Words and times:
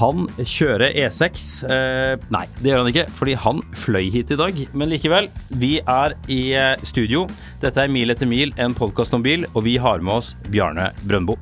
Han 0.00 0.24
kjører 0.48 0.94
E6. 0.96 1.42
Eh, 1.68 2.14
nei, 2.32 2.46
det 2.62 2.70
gjør 2.70 2.78
han 2.80 2.88
ikke, 2.88 3.02
fordi 3.18 3.34
han 3.36 3.58
fløy 3.76 4.06
hit 4.14 4.30
i 4.32 4.38
dag. 4.40 4.62
Men 4.72 4.88
likevel, 4.88 5.28
vi 5.60 5.74
er 5.84 6.14
i 6.24 6.38
eh, 6.56 6.80
studio. 6.88 7.26
Dette 7.60 7.84
er 7.84 7.92
Mil 7.92 8.08
etter 8.08 8.30
mil, 8.30 8.54
en 8.56 8.72
podkast 8.72 9.12
om 9.12 9.20
bil, 9.20 9.44
og 9.52 9.66
vi 9.68 9.76
har 9.76 10.00
med 10.00 10.22
oss 10.22 10.32
Bjarne 10.48 10.88
Brøndbo. 11.04 11.36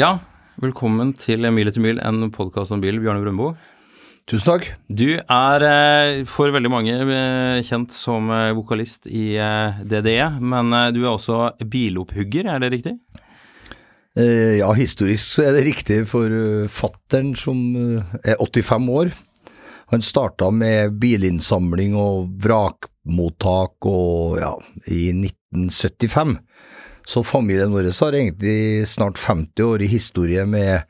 Ja, 0.00 0.14
velkommen 0.64 1.12
til 1.20 1.44
Mil 1.52 1.68
etter 1.68 1.84
mil, 1.84 2.00
en 2.00 2.30
podkast 2.32 2.72
om 2.72 2.80
bil, 2.80 3.04
Bjarne 3.04 3.20
Brøndbo. 3.20 3.52
Tusen 4.26 4.48
takk. 4.48 4.64
Du 4.90 5.20
er 5.22 5.62
eh, 5.62 6.24
for 6.26 6.50
veldig 6.50 6.70
mange 6.72 6.94
eh, 6.98 7.60
kjent 7.62 7.94
som 7.94 8.26
eh, 8.34 8.50
vokalist 8.58 9.06
i 9.06 9.36
DDE, 9.86 10.26
men 10.42 10.74
du 10.90 11.04
er 11.04 11.12
også 11.12 11.52
bilopphugger, 11.62 12.50
er 12.50 12.64
det 12.64 12.72
riktig? 12.74 12.96
Ja, 14.16 14.70
historisk 14.72 15.36
så 15.36 15.42
er 15.44 15.58
det 15.58 15.66
riktig 15.66 15.98
for 16.08 16.32
fattern 16.72 17.34
som 17.36 17.58
er 18.24 18.38
85 18.40 18.86
år. 18.88 19.10
Han 19.92 20.02
starta 20.02 20.48
med 20.48 20.96
bilinnsamling 21.02 21.92
og 22.00 22.30
vrakmottak 22.40 23.90
og 23.90 24.38
ja, 24.40 24.54
i 24.88 25.10
1975. 25.12 26.38
Så 27.06 27.22
familien 27.28 27.76
vår 27.76 27.92
har 27.92 28.16
egentlig 28.16 28.88
snart 28.88 29.20
50 29.20 29.68
år 29.68 29.84
i 29.84 29.92
historie 29.92 30.48
med 30.48 30.88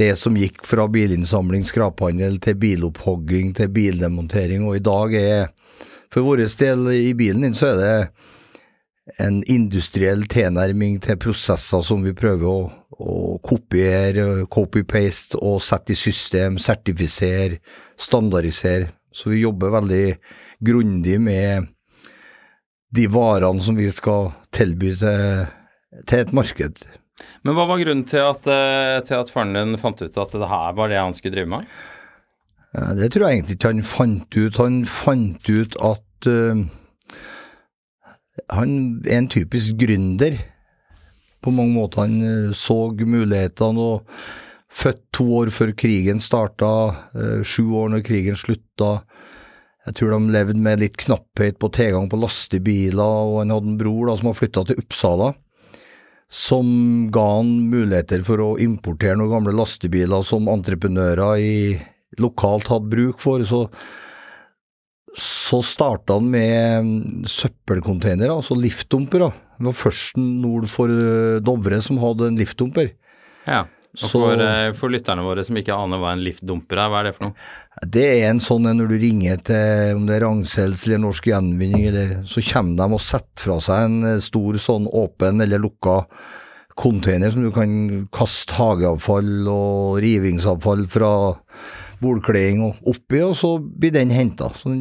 det 0.00 0.14
som 0.16 0.36
gikk 0.38 0.64
fra 0.64 0.86
bilinnsamling, 0.88 1.66
skraphandel, 1.68 2.38
til 2.40 2.56
bilopphogging, 2.60 3.52
til 3.56 3.68
bildemontering, 3.74 4.64
og 4.66 4.78
i 4.78 4.84
dag 4.84 5.16
er 5.20 5.48
For 6.10 6.26
vår 6.26 6.40
del 6.58 6.88
i 6.90 7.12
bilen 7.14 7.44
din 7.44 7.54
så 7.54 7.68
er 7.68 7.76
det 7.78 7.96
en 9.22 9.36
industriell 9.46 10.24
tilnærming 10.26 10.96
til 11.04 11.18
prosesser 11.22 11.84
som 11.86 12.02
vi 12.02 12.14
prøver 12.18 12.48
å, 12.50 12.64
å 12.90 13.36
kopiere, 13.46 14.46
copy-paste 14.50 15.38
og 15.38 15.60
sette 15.62 15.94
i 15.94 15.98
system, 15.98 16.58
sertifisere, 16.58 17.60
standardisere. 17.94 18.90
Så 19.14 19.30
vi 19.30 19.44
jobber 19.44 19.76
veldig 19.76 20.04
grundig 20.66 21.20
med 21.22 21.70
de 22.90 23.06
varene 23.06 23.62
som 23.62 23.78
vi 23.78 23.86
skal 23.94 24.32
tilby 24.54 24.96
til, 24.98 25.46
til 26.06 26.24
et 26.24 26.34
marked. 26.34 26.82
Men 27.44 27.56
hva 27.56 27.66
var 27.68 27.80
grunnen 27.80 28.06
til 28.08 28.22
at, 28.24 28.46
eh, 28.50 28.98
til 29.06 29.20
at 29.20 29.32
faren 29.32 29.56
din 29.56 29.80
fant 29.80 30.00
ut 30.02 30.20
at 30.20 30.36
det 30.36 30.50
her 30.50 30.76
var 30.76 30.92
det 30.92 31.00
han 31.00 31.16
skulle 31.16 31.36
drive 31.36 31.52
med? 31.52 31.70
Det 32.70 33.08
tror 33.10 33.26
jeg 33.26 33.40
egentlig 33.40 33.56
ikke 33.58 33.72
han 33.72 33.86
fant 33.86 34.36
ut. 34.36 34.60
Han 34.62 34.76
fant 34.86 35.50
ut 35.50 35.76
at 35.82 36.28
uh, 36.30 36.60
han 38.54 38.76
er 39.08 39.16
en 39.18 39.30
typisk 39.32 39.80
gründer. 39.80 40.38
På 41.42 41.50
mange 41.50 41.74
måter. 41.74 42.04
Han 42.04 42.20
uh, 42.22 42.54
så 42.54 42.92
mulighetene 42.94 43.88
og 43.96 44.06
født 44.70 45.02
to 45.16 45.26
år 45.40 45.50
før 45.50 45.74
krigen 45.74 46.22
starta, 46.22 46.70
uh, 47.16 47.42
sju 47.42 47.72
år 47.74 47.90
når 47.90 48.06
krigen 48.06 48.38
slutta. 48.38 49.00
Jeg 49.88 49.96
tror 49.98 50.14
de 50.14 50.30
levde 50.30 50.60
med 50.60 50.84
litt 50.84 50.98
knapphet 51.00 51.58
på 51.58 51.72
tilgang 51.74 52.06
på 52.12 52.20
lastebiler, 52.22 53.02
og 53.02 53.40
han 53.40 53.50
hadde 53.50 53.72
en 53.72 53.80
bror 53.80 54.12
da, 54.12 54.18
som 54.20 54.30
har 54.30 54.38
flytta 54.38 54.68
til 54.68 54.78
Uppsala 54.84 55.32
som 56.30 56.66
ga 57.10 57.24
han 57.40 57.48
muligheter 57.72 58.22
for 58.26 58.42
å 58.44 58.50
importere 58.62 59.16
noen 59.18 59.32
gamle 59.32 59.54
lastebiler 59.58 60.22
som 60.26 60.46
entreprenører 60.52 61.42
i, 61.42 61.56
lokalt 62.22 62.70
hadde 62.70 62.92
bruk 62.92 63.18
for. 63.22 63.42
Så, 63.46 63.64
så 65.18 65.58
starta 65.66 66.20
han 66.20 66.30
med 66.30 67.26
søppelcontainere, 67.30 68.36
altså 68.36 68.54
liftdumper. 68.54 69.26
Det 69.58 69.68
var 69.72 69.76
først 69.80 70.20
nord 70.22 70.70
for 70.70 70.94
Dovre 71.42 71.82
som 71.82 71.98
hadde 72.02 72.30
en 72.30 72.38
liftdumper. 72.38 72.94
Ja. 73.50 73.64
Og 73.98 74.10
for, 74.12 74.38
eh, 74.38 74.70
for, 74.78 74.92
lytterne 74.92 75.24
våre 75.26 75.42
som 75.46 75.56
ikke 75.58 75.74
aner 75.74 75.98
hva 75.98 76.12
en 76.14 76.22
liftdumper 76.22 76.78
er, 76.78 76.90
hva 76.92 77.00
er 77.00 77.08
det 77.08 77.14
for 77.16 77.26
noe? 77.26 77.48
Det 77.82 78.04
er 78.06 78.28
en 78.28 78.42
sånn 78.42 78.68
når 78.68 78.92
du 78.92 78.96
ringer 79.02 79.40
til 79.50 79.96
om 79.98 80.04
det 80.06 80.14
er 80.16 80.24
Ragn-Sells 80.28 80.84
eller 80.86 81.02
Norsk 81.02 81.26
Gjenvinning, 81.26 81.88
eller, 81.90 82.12
så 82.30 82.44
kommer 82.52 82.78
de 82.78 82.98
og 82.98 83.02
setter 83.02 83.46
fra 83.48 83.56
seg 83.66 83.88
en 83.88 84.12
eh, 84.12 84.22
stor 84.22 84.60
sånn 84.62 84.86
åpen 84.86 85.42
eller 85.42 85.62
lukka 85.62 86.04
container 86.80 87.34
som 87.34 87.42
du 87.44 87.50
kan 87.52 87.72
kaste 88.14 88.54
hageavfall 88.56 89.48
og 89.50 89.98
rivingsavfall 90.04 90.86
fra 90.88 91.12
bordkleding 92.00 92.62
og 92.64 92.92
oppi, 92.94 93.24
og 93.26 93.34
så 93.36 93.56
blir 93.58 93.92
den 93.96 94.14
henta. 94.14 94.52
Så, 94.56 94.72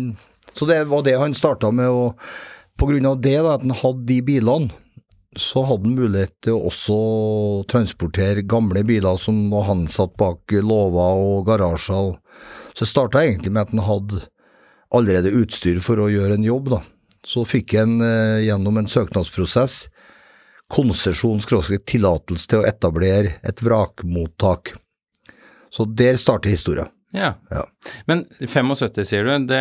så, 0.54 0.70
det 0.70 0.84
var 0.92 1.04
det 1.04 1.18
han 1.20 1.36
starta 1.36 1.74
med, 1.76 1.90
og 1.90 2.14
av 2.80 3.18
det, 3.20 3.36
da, 3.42 3.58
at 3.58 3.66
han 3.66 3.76
hadde 3.76 4.06
de 4.08 4.22
bilene 4.24 4.70
så 5.38 5.64
hadde 5.68 5.86
han 5.86 5.98
mulighet 6.00 6.34
til 6.46 6.58
å 6.58 6.70
også 6.72 6.98
transportere 7.70 8.46
gamle 8.50 8.82
biler 8.88 9.20
som 9.22 9.50
var 9.54 9.70
ansatt 9.76 10.16
bak 10.18 10.56
låver 10.66 11.22
og 11.22 11.46
garasjer. 11.50 12.16
Så 12.74 12.86
det 12.86 12.90
starta 12.90 13.24
egentlig 13.24 13.54
med 13.54 13.68
at 13.68 13.76
han 13.76 13.86
hadde 13.86 14.24
allerede 14.96 15.36
utstyr 15.38 15.78
for 15.86 16.02
å 16.02 16.10
gjøre 16.10 16.40
en 16.40 16.48
jobb, 16.48 16.72
da. 16.74 16.82
Så 17.26 17.44
fikk 17.46 17.76
han 17.78 18.00
eh, 18.02 18.46
gjennom 18.48 18.80
en 18.80 18.90
søknadsprosess 18.90 19.84
konsesjon, 20.70 21.42
tillatelse 21.42 22.50
til 22.50 22.62
å 22.62 22.68
etablere 22.70 23.40
et 23.44 23.62
vrakmottak. 23.66 24.76
Så 25.74 25.86
der 25.86 26.18
starter 26.18 26.54
historien. 26.54 26.90
Ja. 27.16 27.32
ja. 27.50 27.64
Men 28.06 28.22
75, 28.38 29.02
sier 29.08 29.26
du. 29.26 29.32
Det, 29.50 29.58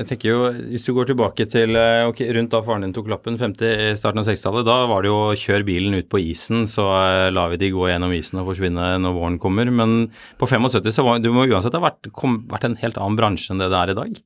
jeg 0.00 0.06
tenker 0.08 0.28
jo, 0.28 0.38
Hvis 0.72 0.82
du 0.82 0.90
går 0.96 1.12
tilbake 1.12 1.46
til 1.50 1.76
ok, 1.78 2.10
okay, 2.10 2.32
rundt 2.34 2.50
da 2.50 2.62
faren 2.66 2.82
din 2.82 2.94
tok 2.96 3.10
lappen, 3.12 3.38
50, 3.38 3.94
starten 4.00 4.22
av 4.22 4.26
60-tallet, 4.26 4.66
da 4.66 4.78
var 4.90 5.06
det 5.06 5.12
jo 5.12 5.20
å 5.28 5.38
kjøre 5.38 5.68
bilen 5.68 5.94
ut 6.00 6.10
på 6.10 6.22
isen, 6.32 6.66
så 6.70 6.88
uh, 6.90 7.28
lar 7.30 7.54
vi 7.54 7.60
de 7.62 7.70
gå 7.76 7.86
gjennom 7.92 8.14
isen 8.16 8.42
og 8.42 8.50
forsvinne 8.50 8.90
når 9.04 9.16
våren 9.20 9.38
kommer. 9.42 9.70
Men 9.70 10.10
på 10.40 10.50
75 10.50 10.90
så 10.98 11.06
var 11.06 11.22
du 11.22 11.30
må 11.34 11.46
uansett 11.46 11.78
ha 11.78 11.84
vært, 11.84 12.10
kom, 12.16 12.42
vært 12.50 12.66
en 12.66 12.78
helt 12.82 12.98
annen 12.98 13.18
bransje 13.20 13.54
enn 13.54 13.62
det 13.62 13.70
det 13.70 13.82
er 13.84 13.94
i 13.94 13.98
dag? 14.02 14.22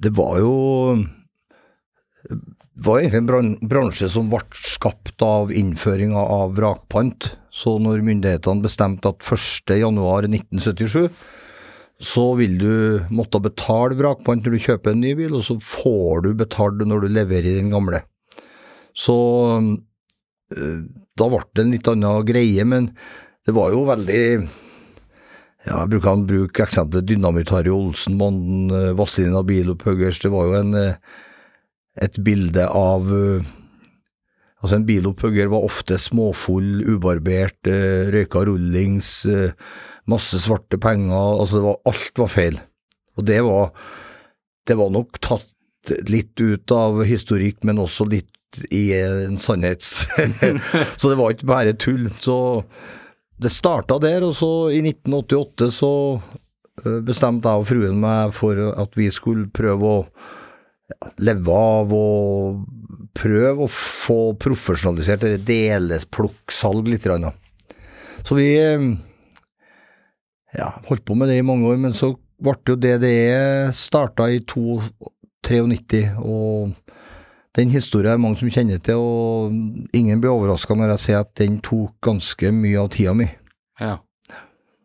Det 0.00 0.14
var 0.16 0.38
jo 0.42 0.54
det 2.80 2.86
var 2.86 2.98
egentlig 3.02 3.38
en 3.38 3.56
bransje 3.68 4.08
som 4.10 4.30
ble 4.32 4.40
skapt 4.56 5.22
av 5.22 5.50
innføringa 5.52 6.18
av 6.18 6.54
vrakpant. 6.56 7.34
Så 7.52 7.74
når 7.82 8.00
myndighetene 8.06 8.64
bestemte 8.64 9.10
at 9.12 9.20
1.1.1977 9.20 11.10
så 12.00 12.24
vil 12.38 12.56
du 12.60 12.72
måtte 13.12 13.42
betale 13.44 13.98
vrakpant 13.98 14.46
når 14.46 14.56
du 14.56 14.64
kjøper 14.64 14.94
en 14.94 15.02
ny 15.04 15.12
bil, 15.18 15.34
og 15.36 15.44
så 15.44 15.58
får 15.60 16.24
du 16.24 16.30
betalt 16.38 16.80
når 16.88 17.04
du 17.04 17.12
leverer 17.12 17.58
den 17.58 17.72
gamle. 17.74 18.02
Så 18.96 19.16
øh, 19.60 20.80
da 21.20 21.28
ble 21.28 21.42
det 21.54 21.64
en 21.64 21.74
litt 21.76 21.90
annen 21.92 22.26
greie, 22.26 22.64
men 22.64 22.90
det 23.46 23.54
var 23.56 23.72
jo 23.74 23.84
veldig 23.88 24.24
ja, 25.66 25.82
Jeg 25.82 25.90
bruker 25.92 26.10
å 26.14 26.24
bruke 26.24 26.64
eksempelet 26.64 27.08
Dynamitt-Harry 27.10 27.72
Olsen, 27.74 28.16
mannen 28.20 28.72
øh, 28.72 28.92
Vazelina 28.96 29.44
Bilopphuggers. 29.44 30.22
Det 30.24 30.32
var 30.32 30.48
jo 30.48 30.58
en, 30.62 30.74
øh, 30.74 31.20
et 32.00 32.16
bilde 32.24 32.64
av 32.64 33.12
Altså 34.60 34.76
En 34.76 34.84
bilopphugger 34.84 35.48
var 35.52 35.64
ofte 35.64 35.96
småfull, 36.00 36.82
ubarbert, 36.84 37.58
eh, 37.66 38.10
røyka 38.12 38.44
rullings, 38.44 39.24
eh, 39.24 39.52
masse 40.08 40.40
svarte 40.42 40.78
penger. 40.80 41.40
altså 41.40 41.62
var, 41.64 41.80
Alt 41.90 42.18
var 42.18 42.30
feil. 42.32 42.60
Og 43.18 43.26
det 43.28 43.40
var, 43.44 43.72
det 44.66 44.76
var 44.78 44.92
nok 44.94 45.20
tatt 45.20 45.48
litt 46.08 46.40
ut 46.40 46.72
av 46.72 47.02
historikk, 47.08 47.64
men 47.64 47.80
også 47.82 48.06
litt 48.08 48.62
i 48.70 48.90
en 48.96 49.38
sannhets... 49.38 50.06
så 51.00 51.10
det 51.10 51.18
var 51.18 51.34
ikke 51.34 51.50
bare 51.50 51.76
tull. 51.78 52.08
Så 52.20 52.36
det 53.40 53.52
starta 53.54 53.98
der, 54.02 54.24
og 54.26 54.34
så 54.36 54.70
i 54.74 54.82
1988 54.82 55.70
så 55.72 55.92
eh, 56.84 56.98
bestemte 57.06 57.48
jeg 57.48 57.62
og 57.64 57.70
fruen 57.70 58.02
meg 58.02 58.34
for 58.36 58.58
at 58.74 58.98
vi 58.98 59.08
skulle 59.14 59.48
prøve 59.54 59.94
å 59.94 60.02
leve 61.22 61.54
av 61.54 61.92
og 61.94 62.64
prøve 63.16 63.66
å 63.66 63.70
få 63.70 64.34
profesjonalisert 64.42 65.24
det 65.24 65.44
delesplukksalg 65.48 66.90
litt. 66.90 67.06
Så 68.26 68.36
vi 68.36 68.50
eh, 68.58 68.90
ja, 70.56 70.72
holdt 70.88 71.04
på 71.06 71.16
med 71.18 71.30
det 71.30 71.38
i 71.40 71.46
mange 71.46 71.68
år, 71.70 71.78
men 71.80 71.94
så 71.96 72.12
ble 72.40 72.56
jo 72.66 72.76
DDE 72.80 73.70
starta 73.76 74.28
i 74.32 74.40
1993, 74.40 76.02
og 76.18 76.72
den 77.58 77.72
historien 77.74 78.14
er 78.14 78.22
mange 78.22 78.40
som 78.40 78.50
kjenner 78.52 78.80
til, 78.82 79.00
og 79.00 79.96
ingen 79.96 80.22
blir 80.22 80.32
overraska 80.32 80.76
når 80.78 80.94
jeg 80.94 81.04
sier 81.04 81.24
at 81.24 81.32
den 81.40 81.58
tok 81.64 81.96
ganske 82.04 82.52
mye 82.54 82.80
av 82.82 82.90
tida 82.94 83.14
mi. 83.16 83.28
Ja. 83.80 83.98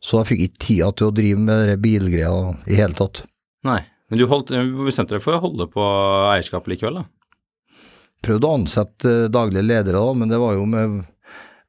Så 0.05 0.19
jeg 0.21 0.29
fikk 0.31 0.45
ikke 0.45 0.63
tida 0.67 0.91
til 0.93 1.09
å 1.09 1.15
drive 1.15 1.41
med 1.41 1.67
de 1.69 1.75
bilgreia 1.81 2.31
i 2.69 2.77
hele 2.77 2.97
tatt. 2.97 3.25
Nei. 3.65 3.81
Men 4.11 4.21
du 4.21 4.27
holdt, 4.29 4.51
bestemte 4.85 5.15
deg 5.15 5.23
for 5.23 5.33
å 5.33 5.41
holde 5.41 5.65
på 5.71 5.83
eierskapet 6.29 6.75
likevel, 6.75 6.99
da? 7.01 7.79
Prøvde 8.25 8.49
å 8.49 8.57
ansette 8.59 9.09
eh, 9.09 9.31
daglige 9.33 9.65
ledere, 9.65 9.97
da, 9.97 10.13
men 10.17 10.29
det 10.29 10.37
var 10.41 10.53
jo 10.57 10.67
med 10.69 10.99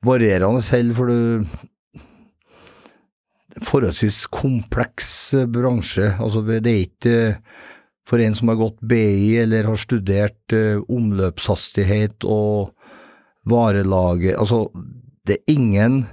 varierende 0.04 0.60
selv, 0.64 0.98
for 0.98 1.08
du 1.08 1.48
Forholdsvis 3.64 4.26
kompleks 4.28 5.08
eh, 5.34 5.46
bransje. 5.48 6.10
Altså, 6.20 6.42
det 6.44 6.60
er 6.66 6.82
ikke 6.84 7.16
for 8.06 8.22
en 8.22 8.36
som 8.38 8.52
har 8.52 8.58
gått 8.60 8.82
BI 8.86 9.36
eller 9.42 9.66
har 9.66 9.78
studert 9.80 10.54
uh, 10.54 10.78
omløpshastighet 10.92 12.22
og 12.30 12.70
varelaget 13.50 14.36
Altså, 14.38 14.68
det 15.26 15.40
er 15.40 15.56
ingen 15.56 16.04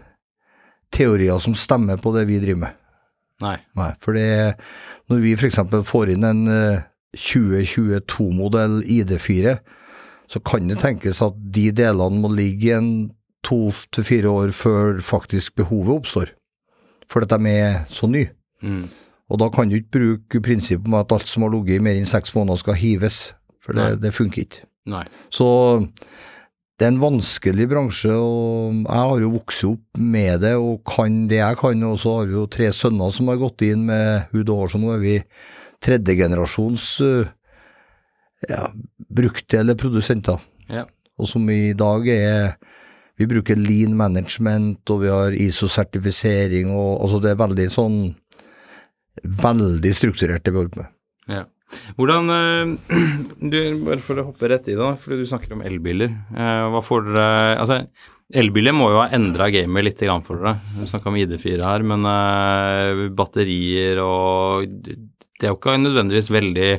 teorier 0.94 1.38
som 1.42 1.54
stemmer 1.57 2.01
på 2.01 2.13
det 2.16 2.25
vi 2.30 2.40
driver 2.42 2.66
med. 2.66 2.80
Nei. 3.44 3.57
Nei 3.78 3.92
for 4.01 4.18
det, 4.18 4.56
når 5.10 5.22
vi 5.22 5.36
f.eks. 5.38 5.60
får 5.90 6.13
inn 6.16 6.25
en 6.25 6.44
uh, 6.50 6.84
2022-modell 7.13 8.81
ID4, 8.90 9.57
så 10.34 10.42
kan 10.42 10.69
det 10.69 10.80
tenkes 10.81 11.22
at 11.22 11.38
de 11.54 11.68
delene 11.75 12.24
må 12.24 12.31
ligge 12.34 12.74
en 12.74 12.94
to 13.45 13.68
til 13.94 14.07
fire 14.07 14.31
år 14.31 14.54
før 14.56 15.01
faktisk 15.04 15.60
behovet 15.60 16.00
oppstår. 16.00 16.31
For 17.11 17.25
at 17.25 17.33
de 17.33 17.53
er 17.53 17.83
så 17.91 18.09
nye. 18.09 18.29
Mm. 18.63 18.88
Og 19.31 19.39
da 19.41 19.47
kan 19.53 19.69
du 19.69 19.79
ikke 19.79 19.97
bruke 19.97 20.44
prinsippet 20.45 20.89
om 20.89 21.00
at 21.00 21.11
alt 21.15 21.29
som 21.29 21.45
har 21.45 21.53
ligget 21.53 21.79
i 21.79 21.83
mer 21.83 21.97
enn 21.97 22.09
seks 22.09 22.35
måneder 22.35 22.59
skal 22.61 22.77
hives, 22.77 23.33
for 23.63 23.77
det, 23.77 24.01
det 24.03 24.13
funker 24.13 24.44
ikke. 24.44 24.65
Nei. 24.91 25.05
Så 25.31 25.47
det 26.79 26.88
er 26.88 26.91
en 26.91 27.01
vanskelig 27.01 27.67
bransje, 27.71 28.11
og 28.11 28.81
jeg 28.81 29.07
har 29.07 29.23
jo 29.23 29.31
vokst 29.38 29.65
opp 29.69 30.01
med 30.01 30.44
det 30.44 30.55
og 30.59 30.81
kan 30.89 31.23
det 31.31 31.39
jeg 31.39 31.59
kan. 31.61 31.85
Og 31.88 32.00
så 32.01 32.17
har 32.17 32.27
vi 32.27 32.35
jo 32.35 32.47
tre 32.51 32.71
sønner 32.75 33.13
som 33.15 33.31
har 33.31 33.39
gått 33.41 33.63
inn 33.65 33.85
med 33.88 34.33
hud 34.33 34.49
og 34.49 34.63
hår, 34.63 34.73
så 34.73 34.81
nå 34.81 34.91
er 34.95 35.03
vi 35.03 35.15
tredjegenerasjons 35.83 36.89
ja, 38.49 38.67
brukte 39.07 39.61
eller 39.61 39.79
produsenter. 39.79 40.44
Ja. 40.71 40.83
Og 41.19 41.29
som 41.29 41.47
i 41.53 41.75
dag 41.77 42.07
er 42.11 42.56
Vi 43.23 43.29
bruker 43.31 43.55
lean 43.55 43.95
management, 43.95 44.81
og 44.91 45.05
vi 45.05 45.11
har 45.13 45.35
ISO-sertifisering, 45.39 46.73
og 46.75 47.05
altså 47.05 47.21
det 47.23 47.31
er 47.31 47.39
veldig 47.39 47.67
sånn 47.71 47.97
veldig 49.23 49.91
strukturert, 49.95 50.43
det 50.43 50.51
vi 50.51 50.59
holder 50.59 50.73
på 50.73 50.81
med. 50.81 50.89
Ja. 51.31 51.43
Hvordan 51.97 52.29
eh, 52.33 52.97
du, 53.53 53.59
Bare 53.85 54.01
for 54.03 54.19
å 54.19 54.27
hoppe 54.27 54.49
rett 54.51 54.67
i 54.69 54.75
det, 54.77 54.89
fordi 55.03 55.21
du 55.21 55.29
snakker 55.29 55.55
om 55.55 55.63
elbiler. 55.65 56.11
Eh, 56.35 56.65
hva 56.73 56.83
får 56.85 57.07
dere 57.07 57.55
Altså, 57.61 57.79
elbiler 58.33 58.75
må 58.75 58.91
jo 58.91 58.99
ha 59.01 59.07
endra 59.15 59.49
gamet 59.53 59.87
litt 59.87 60.03
for 60.27 60.41
dere. 60.41 60.57
Du 60.75 60.85
snakka 60.89 61.11
om 61.11 61.19
ID4 61.21 61.59
her, 61.63 61.85
men 61.87 62.05
uh, 62.07 63.07
batterier 63.15 64.01
og 64.03 64.67
Det 64.67 65.47
er 65.47 65.53
jo 65.53 65.59
ikke 65.59 65.79
nødvendigvis 65.79 66.31
veldig 66.33 66.71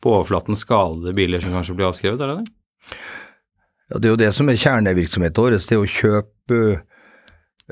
på 0.00 0.14
overflaten 0.14 0.56
skadede 0.56 1.12
biler 1.16 1.42
som 1.42 1.52
kanskje 1.52 1.76
blir 1.76 1.90
avskrevet, 1.90 2.20
er 2.20 2.30
det 2.30 2.38
det? 2.40 2.98
Ja, 3.90 3.98
Det 3.98 4.08
er 4.08 4.14
jo 4.14 4.22
det 4.22 4.32
som 4.36 4.48
er 4.48 4.60
kjernevirksomheten 4.60 5.42
vår, 5.42 5.56
det 5.58 5.74
er 5.74 5.82
å 5.82 5.94
kjøpe 5.98 6.58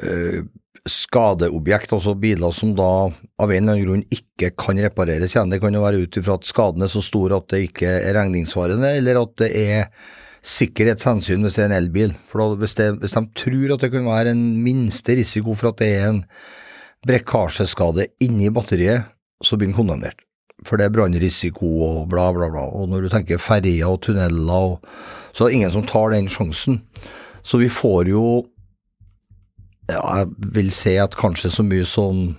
uh, 0.03 0.41
skadeobjekt, 0.89 1.93
altså 1.95 2.15
biler 2.19 2.55
som 2.55 2.73
da 2.77 3.09
av 3.39 3.53
en 3.53 3.57
eller 3.57 3.75
annen 3.77 3.85
grunn 3.85 4.05
ikke 4.15 4.53
kan 4.59 4.79
repareres 4.83 5.35
igjen. 5.35 5.53
Det 5.53 5.61
kan 5.63 5.75
jo 5.75 5.85
være 5.85 6.05
ut 6.05 6.19
ifra 6.21 6.39
at 6.39 6.49
skaden 6.49 6.85
er 6.85 6.91
så 6.93 7.03
stor 7.05 7.35
at 7.37 7.49
det 7.53 7.65
ikke 7.69 7.91
er 8.01 8.17
regningssvarende, 8.19 8.95
eller 9.01 9.21
at 9.23 9.35
det 9.43 9.51
er 9.59 9.91
sikkerhetshensyn 10.49 11.45
hvis 11.45 11.59
det 11.59 11.65
er 11.65 11.71
en 11.71 11.79
elbil. 11.79 12.15
For 12.31 12.43
da, 12.43 12.61
hvis, 12.63 12.77
det, 12.79 12.89
hvis, 13.03 13.17
de 13.17 13.25
tror 13.43 13.75
at 13.75 13.85
det 13.85 13.93
kan 13.95 14.09
være 14.09 14.35
en 14.35 14.47
minste 14.65 15.19
risiko 15.19 15.57
for 15.59 15.73
at 15.73 15.83
det 15.83 15.91
er 15.99 16.09
en 16.13 16.23
brekkasjeskade 17.07 18.09
inni 18.25 18.51
batteriet, 18.55 19.11
så 19.45 19.59
blir 19.59 19.71
den 19.71 19.77
kondemnert. 19.77 20.25
For 20.67 20.79
det 20.79 20.89
er 20.89 20.95
brannrisiko 20.95 21.69
og 21.87 22.09
bla, 22.11 22.29
bla, 22.35 22.49
bla. 22.51 22.65
Og 22.75 22.89
når 22.91 23.07
du 23.07 23.13
tenker 23.13 23.39
ferjer 23.43 23.87
og 23.87 24.03
tunneler 24.07 24.75
og 24.75 24.85
Så 25.33 25.45
er 25.45 25.49
det 25.49 25.55
ingen 25.55 25.71
som 25.71 25.85
tar 25.87 26.11
den 26.11 26.27
sjansen. 26.27 26.81
Så 27.43 27.59
vi 27.61 27.69
får 27.69 28.09
jo 28.09 28.47
ja, 29.89 30.01
jeg 30.19 30.29
vil 30.55 30.71
si 30.75 30.97
at 31.01 31.17
kanskje 31.17 31.51
så 31.53 31.65
mye 31.65 31.85
som 31.89 32.37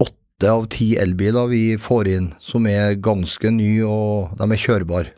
åtte 0.00 0.50
av 0.50 0.66
ti 0.72 0.94
elbiler 1.00 1.48
vi 1.52 1.62
får 1.80 2.10
inn 2.10 2.26
som 2.42 2.66
er 2.68 2.98
ganske 3.00 3.52
nye 3.54 3.86
og 3.86 4.34
de 4.40 4.48
er 4.50 4.60
kjørbare. 4.60 5.14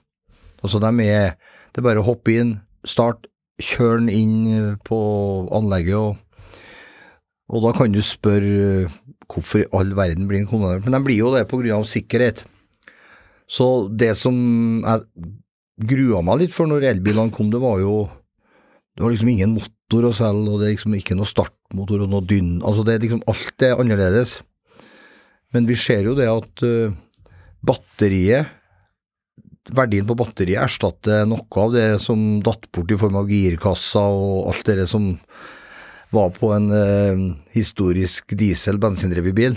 Altså 0.62 0.78
de 0.82 0.92
er 1.06 1.34
Det 1.72 1.82
er 1.82 1.88
bare 1.90 2.00
å 2.00 2.06
hoppe 2.06 2.32
inn, 2.32 2.52
start, 2.88 3.26
kjøre 3.60 3.98
den 3.98 4.08
inn 4.08 4.76
på 4.80 4.96
anlegget, 5.52 5.98
og, 5.98 6.16
og 7.52 7.66
da 7.66 7.72
kan 7.76 7.92
du 7.92 8.00
spørre 8.00 8.86
hvorfor 9.30 9.62
i 9.62 9.70
all 9.76 9.94
verden 9.98 10.28
blir 10.28 10.42
den 10.42 10.50
kondemnert. 10.50 10.84
Men 10.86 10.98
de 10.98 11.02
blir 11.06 11.20
jo 11.20 11.32
det 11.34 11.46
av 11.74 11.88
sikkerhet. 11.88 12.44
Så 13.46 13.88
det 13.94 14.14
som 14.18 14.36
jeg 14.82 15.32
grua 15.86 16.22
meg 16.24 16.40
litt 16.42 16.54
for 16.56 16.68
når 16.70 16.88
elbilene 16.90 17.34
kom, 17.34 17.50
det 17.52 17.62
var 17.62 17.80
jo 17.82 18.06
det 18.96 19.04
var 19.04 19.12
liksom 19.12 19.28
ingen 19.28 19.52
motor 19.52 20.06
å 20.08 20.12
selge, 20.16 20.50
og 20.50 20.60
det 20.60 20.68
er 20.68 20.72
liksom 20.72 20.94
ikke 20.96 21.16
noe 21.18 21.28
startmotor 21.28 22.06
og 22.06 22.12
noe 22.14 22.24
dynn 22.24 22.62
Altså, 22.64 22.84
det 22.86 22.94
er 22.94 23.02
liksom 23.04 23.24
Alt 23.28 23.64
er 23.66 23.76
annerledes. 23.76 24.38
Men 25.52 25.68
vi 25.68 25.76
ser 25.78 26.08
jo 26.08 26.14
det 26.16 26.30
at 26.32 26.64
uh, 26.64 26.94
batteriet 27.60 28.54
Verdien 29.76 30.06
på 30.06 30.14
batteriet 30.16 30.62
erstatter 30.62 31.26
noe 31.26 31.60
av 31.60 31.72
det 31.74 31.86
som 32.00 32.38
datt 32.44 32.68
bort 32.70 32.92
i 32.94 32.98
form 33.00 33.18
av 33.18 33.30
girkasser 33.30 34.14
og 34.14 34.52
alt 34.52 34.68
det 34.78 34.86
som 34.86 35.08
var 36.16 36.34
på 36.34 36.50
en 36.56 36.68
uh, 36.72 37.24
historisk 37.54 38.34
diesel-bensindrevet 38.38 39.36
bil. 39.36 39.56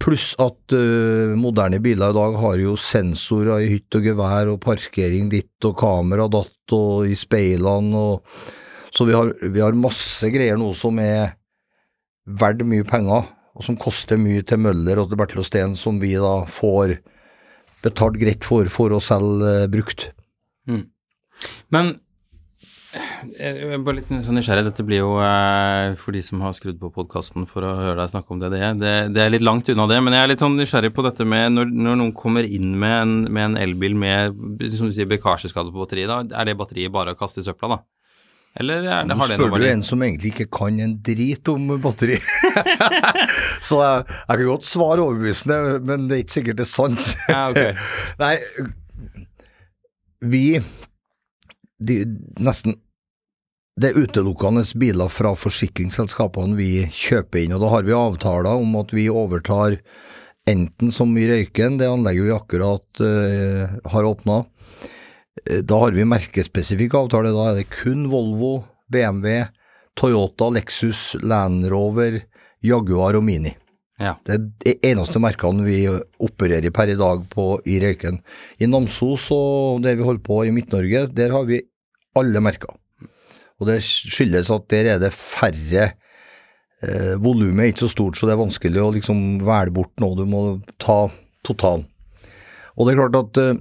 Pluss 0.00 0.32
at 0.40 0.74
uh, 0.74 1.36
moderne 1.38 1.80
biler 1.82 2.12
i 2.12 2.16
dag 2.16 2.38
har 2.42 2.60
jo 2.62 2.76
sensorer 2.80 3.64
i 3.64 3.74
hytt 3.74 3.98
og 3.98 4.06
gevær 4.08 4.52
og 4.54 4.62
parkering 4.64 5.28
ditt 5.32 5.68
og 5.68 5.76
kamera 5.80 6.28
datt 6.32 6.74
og 6.76 7.10
i 7.10 7.18
speilene 7.18 8.08
og 8.10 8.40
Så 8.90 9.04
vi 9.06 9.14
har, 9.14 9.28
vi 9.38 9.60
har 9.62 9.76
masse 9.78 10.26
greier 10.34 10.56
nå 10.58 10.72
som 10.74 10.96
er 10.98 11.36
verdt 12.26 12.64
mye 12.66 12.82
penger, 12.82 13.28
og 13.54 13.62
som 13.62 13.76
koster 13.78 14.18
mye 14.18 14.42
til 14.42 14.58
Møller 14.58 14.98
og 14.98 15.12
til 15.12 15.20
Bertil 15.20 15.44
Osten, 15.44 15.76
som 15.78 16.00
vi 16.02 16.16
da 16.18 16.40
får 16.50 16.96
betalt 17.84 18.18
greit 18.18 18.42
for 18.42 18.66
for 18.66 18.90
å 18.90 18.98
selge 18.98 19.52
uh, 19.62 19.68
brukt. 19.70 20.08
Mm. 20.66 20.88
Men 21.70 21.92
jeg 23.36 23.68
er 23.74 23.82
bare 23.84 23.98
litt 23.98 24.08
sånn 24.10 24.36
nysgjerrig. 24.38 24.64
Dette 24.68 24.84
blir 24.86 25.02
jo, 25.02 25.12
eh, 25.24 25.94
for 26.00 26.16
de 26.16 26.22
som 26.24 26.42
har 26.44 26.54
skrudd 26.56 26.78
på 26.80 26.90
podkasten 26.94 27.46
for 27.50 27.66
å 27.66 27.74
høre 27.78 27.98
deg 28.00 28.12
snakke 28.12 28.34
om 28.34 28.40
det, 28.42 28.50
det 28.54 28.60
er, 28.64 28.74
det, 28.80 28.94
det 29.16 29.22
er 29.24 29.32
litt 29.34 29.46
langt 29.46 29.68
unna 29.72 29.86
det. 29.90 30.00
Men 30.04 30.16
jeg 30.16 30.24
er 30.24 30.32
litt 30.32 30.44
sånn 30.44 30.58
nysgjerrig 30.58 30.92
på 30.96 31.04
dette 31.06 31.26
med 31.28 31.54
når, 31.54 31.70
når 31.70 32.00
noen 32.00 32.12
kommer 32.16 32.48
inn 32.48 32.74
med 32.80 32.96
en, 32.96 33.14
med 33.28 33.48
en 33.50 33.60
elbil 33.60 33.96
med 33.98 34.42
som 34.74 34.90
du 34.90 34.96
sier, 34.96 35.08
bekasjeskade 35.10 35.72
på 35.72 35.84
batteriet, 35.84 36.10
da 36.10 36.40
er 36.40 36.50
det 36.50 36.58
batteriet 36.60 36.94
bare 36.94 37.14
å 37.14 37.20
kaste 37.20 37.42
i 37.42 37.46
søpla, 37.46 37.76
da? 37.76 37.82
Eller 38.58 38.80
er 38.80 39.06
det, 39.06 39.14
har 39.14 39.30
det 39.30 39.36
noe 39.38 39.46
Spør 39.46 39.62
du 39.62 39.68
en 39.68 39.82
som 39.86 40.00
egentlig 40.02 40.32
ikke 40.32 40.48
kan 40.56 40.80
en 40.82 40.96
drit 41.06 41.50
om 41.52 41.68
batteri? 41.82 42.16
Så 43.68 43.78
jeg, 43.78 44.04
jeg 44.10 44.40
kan 44.40 44.46
godt 44.48 44.66
svare 44.66 45.04
overbevisende, 45.04 45.78
men 45.86 46.08
det 46.10 46.16
er 46.16 46.24
ikke 46.24 46.36
sikkert 46.40 46.58
det 46.58 46.66
er 46.66 46.72
sant. 46.72 47.12
Ja, 47.30 47.44
okay. 47.52 47.76
Nei, 48.22 48.34
vi 50.20 50.44
de, 51.80 52.02
nesten 52.42 52.76
det 53.80 53.90
er 53.90 54.04
utelukkende 54.04 54.64
biler 54.80 55.08
fra 55.12 55.32
forsikringsselskapene 55.38 56.58
vi 56.58 56.70
kjøper 56.92 57.44
inn, 57.44 57.56
og 57.56 57.64
da 57.64 57.74
har 57.74 57.86
vi 57.86 57.96
avtaler 57.96 58.60
om 58.60 58.76
at 58.80 58.92
vi 58.92 59.08
overtar 59.08 59.78
enten 60.48 60.92
som 60.92 61.12
i 61.16 61.26
Røyken, 61.30 61.78
det 61.80 61.88
anlegget 61.88 62.26
vi 62.26 62.34
akkurat 62.34 63.02
uh, 63.04 63.78
har 63.92 64.08
åpna, 64.08 64.42
Eh, 65.46 65.62
Da 65.62 65.78
har 65.78 65.92
vi 65.92 66.04
merkespesifikk 66.04 66.96
avtale. 66.98 67.32
Da 67.34 67.50
er 67.50 67.60
det 67.60 67.70
kun 67.72 68.08
Volvo, 68.10 68.64
BMW, 68.92 69.46
Toyota, 69.98 70.50
Lexus, 70.50 71.14
Land 71.22 71.68
Rover, 71.70 72.22
Jaguar 72.62 73.18
og 73.18 73.24
Mini. 73.24 73.54
Ja. 74.00 74.14
Det 74.24 74.34
er 74.34 74.44
de 74.64 74.74
eneste 74.92 75.20
merkene 75.20 75.64
vi 75.66 75.82
opererer 76.24 76.72
per 76.72 76.88
i 76.88 76.96
dag 76.96 77.26
på 77.32 77.60
i 77.68 77.80
Røyken. 77.82 78.20
I 78.58 78.68
Namsos 78.70 79.28
og 79.36 79.82
der 79.84 79.98
vi 79.98 80.06
holder 80.06 80.24
på 80.24 80.44
i 80.46 80.54
Midt-Norge, 80.56 81.06
der 81.12 81.34
har 81.36 81.44
vi 81.44 81.60
alle 82.16 82.40
merker. 82.40 82.79
Og 83.60 83.68
det 83.68 83.80
skyldes 83.84 84.50
at 84.52 84.68
der 84.72 84.94
er 84.94 85.00
det 85.02 85.12
færre 85.12 85.90
eh, 86.80 87.14
Volumet 87.20 87.64
er 87.64 87.72
ikke 87.72 87.84
så 87.84 87.92
stort, 87.92 88.16
så 88.16 88.28
det 88.28 88.34
er 88.34 88.40
vanskelig 88.40 88.82
å 88.82 88.92
liksom 88.96 89.42
velge 89.44 89.74
bort 89.76 89.92
noe. 90.00 90.16
Du 90.16 90.24
må 90.28 90.44
ta 90.80 91.02
total. 91.46 91.84
Og 92.76 92.86
det 92.86 92.94
er 92.94 93.02
klart 93.02 93.18
at 93.20 93.42
eh, 93.42 93.60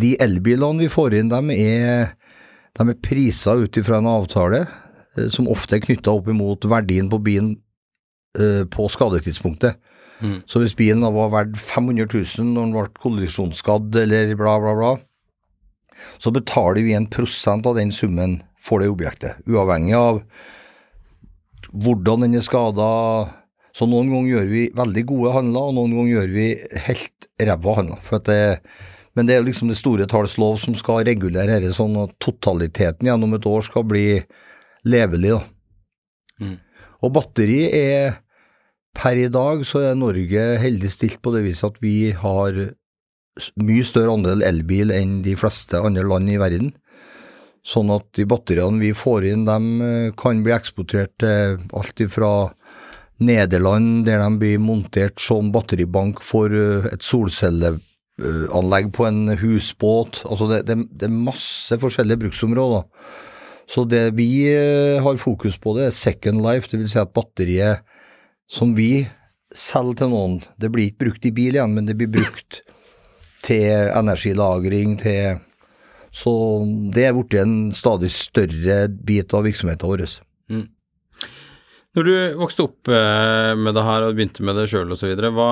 de 0.00 0.14
elbilene 0.24 0.86
vi 0.86 0.92
får 0.92 1.18
inn, 1.18 1.32
de 1.32 1.58
er, 1.60 2.14
de 2.78 2.88
er 2.88 3.02
prisa 3.04 3.58
ut 3.60 3.76
ifra 3.76 4.00
en 4.00 4.08
avtale 4.08 4.64
eh, 4.64 5.28
som 5.32 5.50
ofte 5.52 5.76
er 5.76 5.84
knytta 5.84 6.14
opp 6.16 6.30
imot 6.32 6.64
verdien 6.72 7.10
på 7.12 7.20
bilen 7.20 7.56
eh, 8.38 8.64
på 8.64 8.88
skadetidspunktet. 8.92 9.76
Mm. 10.22 10.38
Så 10.46 10.62
hvis 10.62 10.76
bilen 10.78 11.02
da 11.02 11.10
var 11.12 11.32
verdt 11.32 11.58
500 11.60 12.08
000 12.08 12.52
når 12.54 12.62
den 12.62 12.74
ble 12.76 12.86
kollisjonsskadd 13.02 13.96
eller 14.04 14.32
bla, 14.38 14.56
bla, 14.62 14.74
bla, 14.78 14.92
så 16.22 16.32
betaler 16.34 16.82
vi 16.84 16.96
en 16.96 17.08
prosent 17.10 17.66
av 17.68 17.78
den 17.78 17.92
summen 17.94 18.40
for 18.62 18.82
det 18.82 18.90
objektet, 18.92 19.40
uavhengig 19.48 19.94
av 19.98 20.22
hvordan 21.72 22.26
den 22.26 22.38
er 22.38 22.44
skada. 22.44 22.88
Så 23.72 23.88
noen 23.88 24.10
ganger 24.12 24.34
gjør 24.34 24.48
vi 24.50 24.64
veldig 24.76 25.04
gode 25.08 25.34
handler, 25.38 25.68
og 25.68 25.76
noen 25.78 25.94
ganger 25.96 26.12
gjør 26.12 26.32
vi 26.34 26.48
helt 26.86 27.28
ræva 27.40 27.76
handler. 27.78 28.02
For 28.04 28.18
at 28.20 28.28
det, 28.28 28.42
men 29.16 29.28
det 29.28 29.38
er 29.38 29.46
liksom 29.46 29.72
det 29.72 29.78
store 29.80 30.06
talls 30.10 30.36
lov 30.40 30.58
som 30.60 30.76
skal 30.76 31.06
regulere 31.08 31.56
dette, 31.56 31.72
sånn 31.76 31.96
at 32.02 32.12
totaliteten 32.22 33.08
gjennom 33.08 33.32
et 33.38 33.48
år 33.48 33.64
skal 33.64 33.86
bli 33.88 34.06
levelig. 34.84 35.38
da. 35.38 36.44
Mm. 36.44 36.58
Og 37.02 37.16
batteri 37.16 37.64
er 37.72 38.20
Per 38.92 39.16
i 39.16 39.28
dag 39.32 39.62
så 39.64 39.80
er 39.88 39.94
Norge 39.96 40.40
heldig 40.60 40.90
stilt 40.92 41.22
på 41.24 41.32
det 41.32 41.46
viset 41.46 41.70
at 41.70 41.78
vi 41.80 42.12
har 42.12 42.58
mye 43.60 43.84
større 43.86 44.12
andel 44.16 44.44
elbil 44.44 44.92
enn 44.94 45.20
de 45.24 45.34
fleste 45.38 45.80
andre 45.80 46.04
land 46.08 46.30
i 46.30 46.38
verden. 46.40 46.72
Sånn 47.62 47.92
at 47.94 48.08
de 48.18 48.26
batteriene 48.26 48.82
vi 48.82 48.90
får 48.96 49.28
inn, 49.30 49.46
de 49.46 49.86
eh, 49.86 50.08
kan 50.18 50.42
bli 50.42 50.54
eksportert 50.54 51.14
til 51.22 51.60
alt 51.78 52.02
fra 52.10 52.32
Nederland, 53.22 54.02
der 54.08 54.18
de 54.18 54.30
blir 54.40 54.58
montert 54.58 55.22
som 55.22 55.52
batteribank 55.54 56.24
for 56.26 56.50
eh, 56.50 56.88
et 56.90 57.06
solcelleanlegg 57.06 58.90
på 58.96 59.06
en 59.06 59.36
husbåt. 59.38 60.24
Altså 60.26 60.50
det, 60.50 60.64
det, 60.66 60.78
det 60.90 61.06
er 61.06 61.22
masse 61.30 61.78
forskjellige 61.78 62.24
bruksområder. 62.24 62.88
Så 63.70 63.86
det 63.86 64.08
vi 64.18 64.42
eh, 64.50 64.98
har 65.02 65.22
fokus 65.22 65.56
på, 65.62 65.76
det 65.78 65.86
er 65.86 65.96
second 65.96 66.42
life, 66.44 66.74
vil 66.74 66.90
si 66.90 66.98
at 67.00 67.14
batteriet 67.14 67.86
som 68.50 68.74
vi 68.76 69.06
selger 69.54 70.02
til 70.02 70.12
noen, 70.12 70.38
det 70.58 70.72
blir 70.72 70.90
ikke 70.90 71.06
brukt 71.06 71.26
i 71.28 71.34
bil 71.36 71.54
igjen, 71.54 71.76
men 71.76 71.86
det 71.86 71.94
blir 72.00 72.10
brukt 72.10 72.64
til 73.42 73.88
energilagring, 73.90 74.98
til 75.00 75.40
Så 76.12 76.32
det 76.92 77.06
er 77.08 77.14
blitt 77.16 77.34
en 77.40 77.72
stadig 77.72 78.10
større 78.12 78.82
bit 78.92 79.32
av 79.32 79.46
virksomheten 79.46 79.88
vår. 79.88 80.02
Når 81.92 82.08
du 82.08 82.16
vokste 82.40 82.66
opp 82.66 82.88
eh, 82.88 83.52
med 83.56 83.72
det 83.76 83.84
her 83.84 84.04
og 84.04 84.16
begynte 84.16 84.44
med 84.44 84.56
det 84.56 84.66
sjøl 84.68 84.92
osv., 84.92 85.12
hva, 85.36 85.48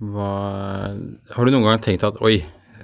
hva 0.00 0.28
Har 1.32 1.44
du 1.44 1.52
noen 1.52 1.66
gang 1.68 1.82
tenkt 1.84 2.04
at 2.08 2.20
oi, 2.24 2.38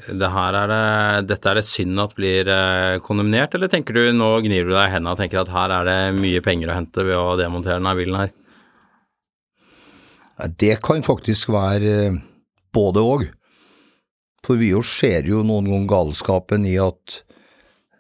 det 0.09 0.31
her 0.33 0.57
er 0.57 0.73
det, 0.73 1.29
dette 1.29 1.49
er 1.51 1.61
det 1.61 1.67
synd 1.69 2.01
at 2.01 2.13
blir 2.17 2.49
eh, 2.53 2.99
kondemnert, 3.05 3.57
eller 3.57 3.73
tenker 3.73 3.97
du 3.97 4.13
nå 4.17 4.29
gnir 4.45 4.69
du 4.69 4.75
deg 4.75 4.87
i 4.87 4.93
hendene 4.95 5.15
og 5.15 5.21
tenker 5.21 5.43
at 5.43 5.53
her 5.53 5.73
er 5.79 5.89
det 5.89 5.99
mye 6.19 6.43
penger 6.45 6.73
å 6.73 6.77
hente 6.79 7.05
ved 7.05 7.17
å 7.17 7.37
demontere 7.41 7.81
denne 7.81 7.97
bilen 7.99 8.21
her? 8.23 8.35
Det 10.61 10.77
kan 10.85 11.05
faktisk 11.05 11.53
være 11.53 11.97
eh, 12.07 12.21
både 12.77 13.05
og. 13.05 13.29
For 14.47 14.61
vi 14.61 14.71
jo 14.73 14.83
ser 14.87 15.27
jo 15.29 15.43
noen 15.47 15.67
ganger 15.69 15.91
galskapen 15.91 16.67
i 16.69 16.77
at 16.81 17.23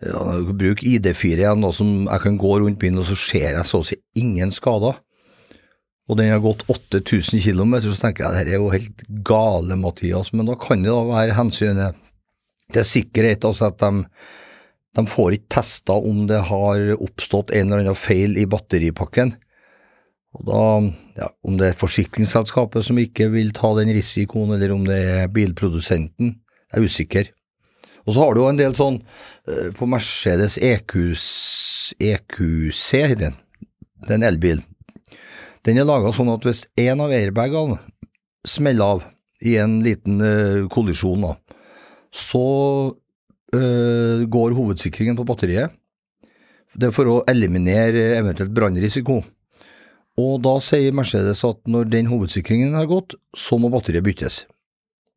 ja, 0.04 0.22
Bruk 0.54 0.84
ID4 0.86 1.42
igjen, 1.42 1.64
da, 1.64 1.72
som 1.74 2.06
jeg 2.06 2.22
kan 2.22 2.38
gå 2.38 2.54
rundt 2.62 2.78
bilen, 2.82 3.00
og 3.02 3.08
så 3.08 3.18
ser 3.18 3.56
jeg 3.56 3.66
så 3.66 3.82
å 3.82 3.86
si 3.86 3.98
ingen 4.18 4.52
skader. 4.54 5.00
Og 6.08 6.16
den 6.16 6.30
har 6.32 6.40
gått 6.40 6.64
8000 6.72 7.42
km, 7.44 7.74
så 7.84 7.96
tenker 8.00 8.24
jeg 8.24 8.48
det 8.48 8.54
er 8.56 8.62
jo 8.62 8.72
helt 8.72 9.02
gale, 9.26 9.76
Mathias. 9.76 10.32
Men 10.32 10.48
da 10.48 10.56
kan 10.60 10.84
det 10.84 10.92
da 10.94 11.02
være 11.04 11.36
hensynet 11.36 11.98
til 12.72 12.86
sikkerhet, 12.86 13.44
altså 13.44 13.68
at 13.68 13.82
de, 13.82 14.06
de 14.96 15.04
får 15.08 15.36
ikke 15.36 15.52
testa 15.58 15.98
om 15.98 16.24
det 16.30 16.40
har 16.48 16.94
oppstått 16.96 17.52
en 17.52 17.68
eller 17.68 17.84
annen 17.84 17.98
feil 17.98 18.38
i 18.40 18.46
batteripakken. 18.48 19.34
Og 20.36 20.44
da, 20.44 20.62
ja, 21.16 21.28
Om 21.42 21.56
det 21.58 21.70
er 21.70 21.80
forsikringsselskapet 21.80 22.84
som 22.84 22.98
ikke 23.00 23.30
vil 23.32 23.52
ta 23.56 23.72
den 23.78 23.90
risikoen, 23.96 24.52
eller 24.54 24.74
om 24.74 24.84
det 24.86 24.98
er 24.98 25.32
bilprodusenten, 25.32 26.36
jeg 26.68 26.76
er 26.76 26.84
usikker. 26.84 27.30
Og 28.04 28.14
så 28.14 28.24
har 28.24 28.34
du 28.34 28.42
jo 28.42 28.48
en 28.50 28.60
del 28.60 28.74
sånn 28.76 29.00
eh, 29.48 29.68
på 29.76 29.88
Mercedes 29.88 30.58
EQC, 30.60 31.94
heter 32.00 33.20
den. 33.20 33.38
Det 34.04 34.14
er 34.14 34.20
en 34.20 34.28
elbil. 34.28 34.62
Den 35.66 35.80
er 35.80 35.88
laga 35.88 36.12
sånn 36.14 36.30
at 36.32 36.44
hvis 36.46 36.64
en 36.80 37.02
av 37.04 37.12
airbagene 37.12 37.80
smeller 38.48 38.96
av 38.96 39.04
i 39.44 39.56
en 39.60 39.78
liten 39.84 40.22
uh, 40.22 40.64
kollisjon, 40.72 41.22
da, 41.22 41.34
så 42.10 42.46
uh, 43.54 44.24
går 44.26 44.56
hovedsikringen 44.56 45.18
på 45.18 45.26
batteriet. 45.28 45.74
Det 46.78 46.88
er 46.88 46.94
for 46.94 47.10
å 47.10 47.18
eliminere 47.30 48.16
eventuelt 48.16 48.54
brannrisiko. 48.54 49.20
Og 50.18 50.40
da 50.42 50.56
sier 50.64 50.94
Mercedes 50.96 51.44
at 51.46 51.60
når 51.70 51.90
den 51.92 52.08
hovedsikringen 52.10 52.74
har 52.74 52.88
gått, 52.90 53.14
så 53.38 53.58
må 53.60 53.70
batteriet 53.70 54.06
byttes. 54.06 54.42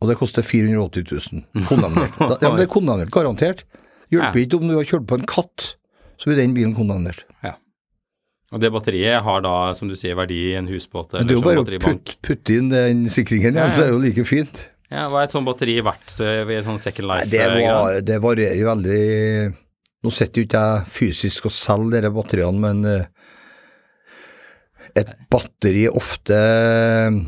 Og 0.02 0.10
det 0.10 0.18
koster 0.20 0.46
480 0.46 1.06
000. 1.10 1.66
Kondemnert. 1.70 2.18
Ja, 2.22 2.50
men 2.50 2.60
det 2.62 2.68
er 2.68 2.74
kondemnert, 2.74 3.14
garantert. 3.14 3.66
Hjelper 4.14 4.44
ikke 4.44 4.60
om 4.60 4.70
du 4.70 4.76
har 4.78 4.88
kjørt 4.88 5.08
på 5.10 5.18
en 5.18 5.28
katt, 5.30 5.74
så 6.20 6.30
blir 6.30 6.42
den 6.42 6.54
bilen 6.58 6.76
kondemnert. 6.78 7.26
Og 8.52 8.60
det 8.60 8.68
batteriet 8.74 9.24
har 9.24 9.44
da, 9.46 9.72
som 9.78 9.88
du 9.88 9.96
sier, 9.96 10.18
verdi 10.20 10.38
i 10.50 10.56
en 10.60 10.68
husbåt 10.68 11.14
Men 11.16 11.30
batteribank? 11.30 11.30
det 11.30 11.38
er 11.38 11.40
jo 11.40 11.86
bare 11.86 11.94
å 11.96 12.18
putte, 12.28 12.56
inn 12.58 12.72
den 12.74 13.06
sikringen, 13.14 13.56
Ja, 13.56 13.64
ja, 13.64 13.70
ja. 13.70 13.72
så 13.72 13.84
er 13.86 13.88
det 13.88 13.94
jo 13.96 14.02
like 14.04 14.26
fint. 14.28 14.64
Ja, 14.92 15.06
hva 15.08 15.22
er 15.22 15.30
et 15.30 15.32
sånt 15.32 15.48
batteri 15.48 15.78
verdt 15.80 16.12
så 16.12 16.28
i 16.28 16.58
en 16.58 16.66
sånn 16.66 16.82
Second 16.84 17.08
Nei, 17.14 17.22
det, 17.32 17.46
var, 17.48 18.02
det 18.04 18.18
varierer 18.20 18.66
veldig 18.68 19.04
Nå 20.04 20.12
sitter 20.12 20.42
jo 20.42 20.48
ikke 20.50 20.64
jeg 20.66 20.92
fysisk 20.92 21.48
og 21.48 21.54
selger 21.56 22.04
disse 22.04 22.12
batteriene, 22.18 22.60
men 22.60 22.84
eh, 22.90 23.06
et 24.98 25.12
batteri 25.32 25.86
er 25.88 25.98
ofte 25.98 26.38
eh, 26.38 27.20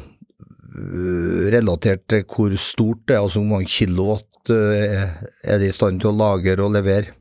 relatert 1.53 2.05
til 2.09 2.23
hvor 2.27 2.55
stort 2.59 3.03
det 3.07 3.17
er, 3.17 3.21
altså 3.21 3.41
hvor 3.41 3.51
mange 3.55 3.71
kilowatt 3.71 4.53
eh, 4.53 5.13
er 5.43 5.61
det 5.61 5.69
i 5.69 5.75
stand 5.75 6.01
til 6.01 6.11
å 6.11 6.17
lagre 6.17 6.65
og 6.65 6.73
levere. 6.75 7.13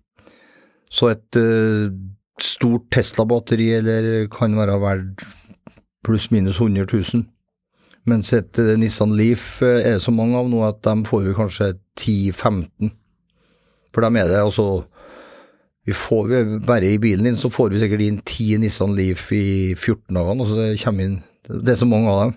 Så 0.92 1.12
et 1.12 1.40
eh, 1.40 1.92
stort 2.42 2.88
Tesla-batteri 2.92 3.70
eller 3.78 4.10
kan 4.32 4.56
være 4.58 4.80
verdt 4.82 5.26
pluss-minus 6.06 6.58
100 6.58 6.88
000. 6.90 7.28
Mens 8.10 8.32
et 8.34 8.58
Nissan 8.58 9.12
Leaf 9.14 9.60
er 9.62 9.94
det 9.94 10.02
så 10.02 10.10
mange 10.10 10.34
av 10.34 10.48
nå 10.50 10.64
at 10.66 10.80
de 10.82 11.06
får 11.06 11.28
vi 11.28 11.36
kanskje 11.38 11.68
10-15. 12.00 12.90
For 13.94 14.02
dem 14.02 14.18
er 14.18 14.26
det 14.26 14.40
altså 14.40 14.66
vi 15.86 15.94
får 15.96 16.28
vi 16.30 16.42
Bare 16.66 16.92
i 16.92 17.00
bilen 17.02 17.26
din 17.26 17.40
så 17.40 17.50
får 17.50 17.72
vi 17.74 17.82
sikkert 17.82 18.04
inn 18.04 18.20
10 18.22 18.62
Nissan 18.62 18.94
Leaf 18.96 19.30
i 19.34 19.74
14 19.74 20.14
dager. 20.14 20.34
Altså 20.38 20.58
det 20.58 20.80
kommer 20.82 21.08
inn 21.08 21.18
Det 21.48 21.74
er 21.74 21.80
så 21.80 21.88
mange 21.90 22.10
av 22.10 22.20
dem. 22.22 22.36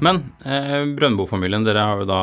Men 0.00 0.20
eh, 0.44 0.84
Brøndbo-familien, 0.96 1.64
dere 1.66 1.84
har 1.84 2.02
jo 2.02 2.06
da 2.08 2.18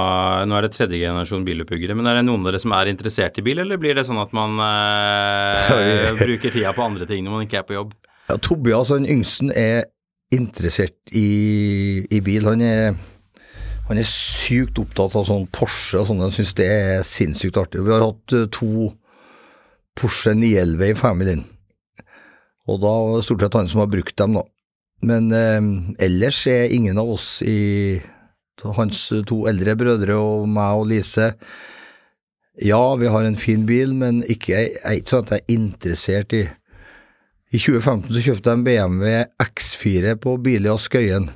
Nå 0.48 0.56
er 0.58 0.68
det 0.68 0.76
tredje 0.76 1.00
generasjon 1.02 1.44
biluppbyggere, 1.48 1.96
men 1.98 2.08
er 2.08 2.20
det 2.20 2.28
noen 2.28 2.46
av 2.46 2.52
dere 2.52 2.62
som 2.62 2.76
er 2.78 2.92
interessert 2.92 3.40
i 3.42 3.46
bil, 3.46 3.60
eller 3.64 3.82
blir 3.82 3.98
det 3.98 4.06
sånn 4.08 4.22
at 4.22 4.32
man 4.38 4.56
eh, 4.64 6.14
bruker 6.22 6.54
tida 6.54 6.76
på 6.78 6.86
andre 6.86 7.10
ting 7.10 7.26
når 7.26 7.36
man 7.36 7.48
ikke 7.48 7.60
er 7.64 7.68
på 7.68 7.78
jobb? 7.80 7.98
Ja, 8.30 8.38
Tobias, 8.42 8.94
den 8.94 9.10
yngsten, 9.10 9.52
er 9.52 9.90
interessert 10.34 10.98
i, 11.14 12.06
i 12.10 12.22
bil. 12.26 12.48
Han 12.50 12.62
er, 12.66 12.96
han 13.90 14.02
er 14.02 14.08
sykt 14.10 14.80
opptatt 14.82 15.18
av 15.18 15.28
sånn 15.28 15.46
Porsche 15.54 16.02
og 16.02 16.10
sånn. 16.10 16.24
Han 16.26 16.34
syns 16.34 16.56
det 16.58 16.70
er 16.70 17.04
sinnssykt 17.06 17.60
artig. 17.62 17.84
Vi 17.86 17.94
har 17.94 18.06
hatt 18.08 18.38
eh, 18.38 18.48
to 18.54 18.94
Porsche 19.96 20.34
911 20.36 20.90
i 20.92 20.98
familien, 21.00 21.46
og 22.68 22.82
da 22.84 22.92
var 22.92 23.16
det 23.18 23.28
stort 23.28 23.46
sett 23.46 23.58
han 23.60 23.70
som 23.72 23.84
har 23.84 23.92
brukt 23.94 24.18
dem, 24.20 24.36
da. 24.40 24.44
Men 25.06 25.30
eh, 25.36 25.62
ellers 26.08 26.42
er 26.50 26.74
ingen 26.74 26.98
av 26.98 27.10
oss 27.16 27.40
i 27.46 28.02
hans 28.64 29.10
to 29.28 29.44
eldre 29.50 29.76
brødre 29.78 30.16
og 30.16 30.46
meg 30.50 30.80
og 30.80 30.88
Lise 30.88 31.34
Ja, 32.64 32.96
vi 32.96 33.10
har 33.12 33.26
en 33.28 33.36
fin 33.36 33.66
bil, 33.68 33.92
men 33.94 34.22
ikke, 34.32 34.54
jeg 34.54 34.78
er 34.80 34.96
ikke 34.96 35.12
sånn 35.12 35.26
at 35.26 35.34
jeg 35.36 35.44
er 35.44 35.58
interessert 35.58 36.36
i 36.38 36.46
I 37.52 37.60
2015 37.60 38.14
så 38.16 38.24
kjøpte 38.24 38.52
jeg 38.52 38.60
en 38.60 38.64
BMW 38.68 39.18
X4 39.44 40.16
på 40.24 40.38
Bilia 40.44 40.78
Skøyen. 40.80 41.30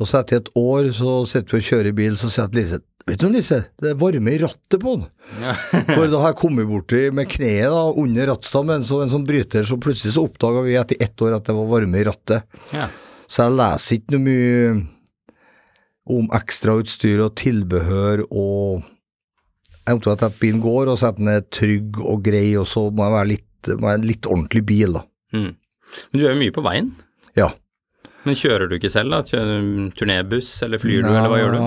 Og 0.00 0.08
så 0.08 0.20
etter 0.20 0.40
et 0.40 0.52
år 0.56 0.92
så 0.96 1.18
sitter 1.28 1.56
vi 1.56 1.60
og 1.60 1.66
kjører 1.66 1.96
bil, 1.96 2.16
så 2.16 2.30
sier 2.32 2.52
Lise 2.56 2.80
Vet 3.08 3.20
du, 3.20 3.28
Lise, 3.32 3.62
det 3.80 3.94
varmer 3.94 4.02
varme 4.02 4.32
i 4.34 4.38
rattet 4.42 4.80
på 4.80 4.94
den. 4.96 5.06
For 5.94 6.06
da 6.10 6.20
har 6.20 6.34
jeg 6.34 6.40
kommet 6.42 6.68
borti 6.68 7.06
med 7.16 7.30
kneet 7.32 7.72
da, 7.72 7.84
under 8.02 8.28
rattstammen, 8.34 8.84
så 8.86 9.00
en 9.04 9.12
sånn 9.12 9.26
bryter, 9.28 9.64
så 9.66 9.78
plutselig 9.80 10.14
så 10.16 10.26
oppdaga 10.28 10.64
vi 10.66 10.76
etter 10.78 11.00
ett 11.00 11.24
år 11.24 11.38
at 11.38 11.48
det 11.48 11.56
var 11.56 11.70
varme 11.70 12.00
i 12.00 12.06
rattet. 12.06 12.44
Ja. 12.76 12.90
Så 13.30 13.46
jeg 13.46 13.56
leser 13.60 13.98
ikke 13.98 14.16
noe 14.16 14.24
mye 14.26 14.72
om 16.10 16.30
ekstrautstyr 16.34 17.22
og 17.22 17.36
tilbehør 17.38 18.24
og 18.28 18.88
Jeg 19.80 19.94
er 19.94 19.98
opptatt 19.98 20.22
av 20.22 20.34
at 20.34 20.38
bilen 20.38 20.60
går, 20.62 20.90
og 20.92 20.98
så 21.00 21.08
at 21.08 21.16
den 21.18 21.30
er 21.32 21.46
trygg 21.50 21.96
og 21.98 22.20
grei, 22.22 22.52
og 22.60 22.66
så 22.68 22.82
må 22.94 23.06
jeg 23.06 23.14
være 23.14 23.28
litt, 23.30 23.70
må 23.80 23.88
jeg 23.88 23.98
en 23.98 24.04
litt 24.06 24.26
ordentlig 24.28 24.60
bil, 24.68 24.92
da. 24.98 25.00
Mm. 25.34 25.48
Men 26.12 26.20
du 26.20 26.26
er 26.26 26.34
jo 26.34 26.40
mye 26.42 26.54
på 26.54 26.62
veien. 26.62 26.90
Ja. 27.38 27.48
Men 28.28 28.36
kjører 28.38 28.70
du 28.70 28.76
ikke 28.76 28.92
selv, 28.92 29.16
da? 29.16 29.24
Kjører 29.26 29.88
turnébuss, 29.98 30.52
eller 30.66 30.82
flyr 30.82 31.00
du, 31.00 31.08
eller 31.08 31.32
hva 31.32 31.40
gjør 31.40 31.56
du? 31.56 31.64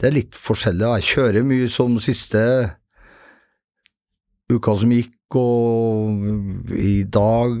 Det 0.00 0.08
er 0.08 0.16
litt 0.16 0.38
forskjellig. 0.38 0.88
Jeg 0.98 1.10
kjører 1.12 1.46
mye 1.46 1.68
som 1.72 1.94
siste 2.02 2.40
uka 4.52 4.74
som 4.76 4.92
gikk, 4.92 5.14
og 5.38 6.72
i 6.76 7.02
dag 7.10 7.54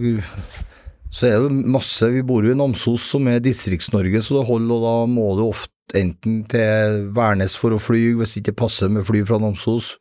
så 1.14 1.28
er 1.28 1.44
det 1.44 1.70
masse 1.70 2.06
Vi 2.10 2.22
bor 2.26 2.44
jo 2.46 2.52
i 2.54 2.58
Namsos, 2.58 3.06
som 3.14 3.28
er 3.30 3.42
Distrikts-Norge, 3.42 4.22
så 4.22 4.38
det 4.38 4.48
holder, 4.48 4.74
og 4.74 4.84
da 4.84 4.96
må 5.10 5.28
du 5.38 5.44
ofte 5.46 5.70
enten 5.98 6.42
til 6.50 7.08
Værnes 7.14 7.54
for 7.58 7.74
å 7.74 7.80
fly, 7.82 8.16
hvis 8.18 8.34
det 8.34 8.44
ikke 8.44 8.60
passer 8.64 8.90
med 8.90 9.06
fly 9.06 9.22
fra 9.26 9.38
Namsos. 9.42 9.94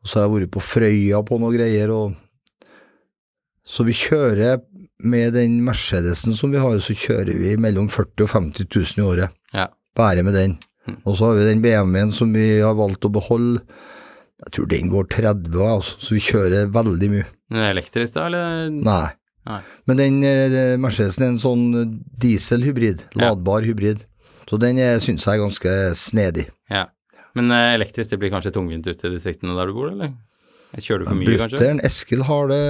Og 0.00 0.08
så 0.08 0.20
har 0.20 0.26
jeg 0.26 0.34
vært 0.34 0.54
på 0.56 0.64
Frøya 0.64 1.20
på 1.26 1.40
noe 1.42 1.54
greier, 1.56 1.92
og 1.92 2.16
Så 3.70 3.84
vi 3.86 3.92
kjører 3.94 4.64
med 4.98 5.34
den 5.36 5.60
Mercedesen 5.62 6.34
som 6.34 6.50
vi 6.50 6.58
har, 6.58 6.80
så 6.82 6.96
kjører 6.96 7.36
vi 7.38 7.52
mellom 7.60 7.86
40 7.92 8.24
og 8.24 8.30
50 8.32 8.66
000 8.66 8.98
i 8.98 9.04
året. 9.06 9.36
Ja. 9.54 9.68
Bare 9.94 10.24
med 10.26 10.34
den. 10.34 10.56
Og 11.04 11.16
så 11.18 11.30
har 11.30 11.38
vi 11.38 11.46
den 11.48 11.62
BMW-en 11.64 12.12
som 12.16 12.32
vi 12.34 12.46
har 12.60 12.76
valgt 12.78 13.04
å 13.06 13.12
beholde. 13.12 13.62
Jeg 14.40 14.52
tror 14.56 14.68
den 14.70 14.88
går 14.92 15.08
30, 15.12 15.56
altså, 15.68 15.96
så 16.00 16.14
vi 16.16 16.20
kjører 16.24 16.70
veldig 16.72 17.08
mye. 17.12 17.26
Men 17.52 17.66
Elektrisk, 17.74 18.14
da, 18.16 18.28
eller? 18.30 18.70
Nei. 18.72 19.08
Nei. 19.48 19.58
Men 19.88 19.98
den 20.00 20.16
eh, 20.24 20.76
Mercedesen 20.80 21.24
er 21.26 21.30
en 21.34 21.40
sånn 21.42 21.66
dieselhybrid, 22.20 23.06
Ja. 23.16 23.30
ladbar 23.30 23.64
hybrid. 23.66 24.06
Så 24.48 24.58
den 24.60 24.78
eh, 24.82 24.96
syns 25.02 25.24
jeg 25.26 25.36
er 25.38 25.42
ganske 25.44 25.74
snedig. 25.98 26.46
Ja. 26.72 26.86
Men 27.38 27.50
eh, 27.54 27.74
elektrisk, 27.76 28.10
det 28.14 28.18
blir 28.22 28.32
kanskje 28.32 28.52
tungvint 28.56 28.86
ute 28.88 29.08
i 29.08 29.12
distriktene 29.14 29.54
der 29.58 29.70
du 29.70 29.76
bor, 29.76 29.90
eller? 29.92 30.12
Kjører 30.78 31.04
du 31.04 31.08
for 31.10 31.18
mye, 31.20 31.36
kanskje? 31.40 31.58
Brutter'n 31.58 31.82
Eskil 31.88 32.24
har 32.28 32.50
det, 32.50 32.62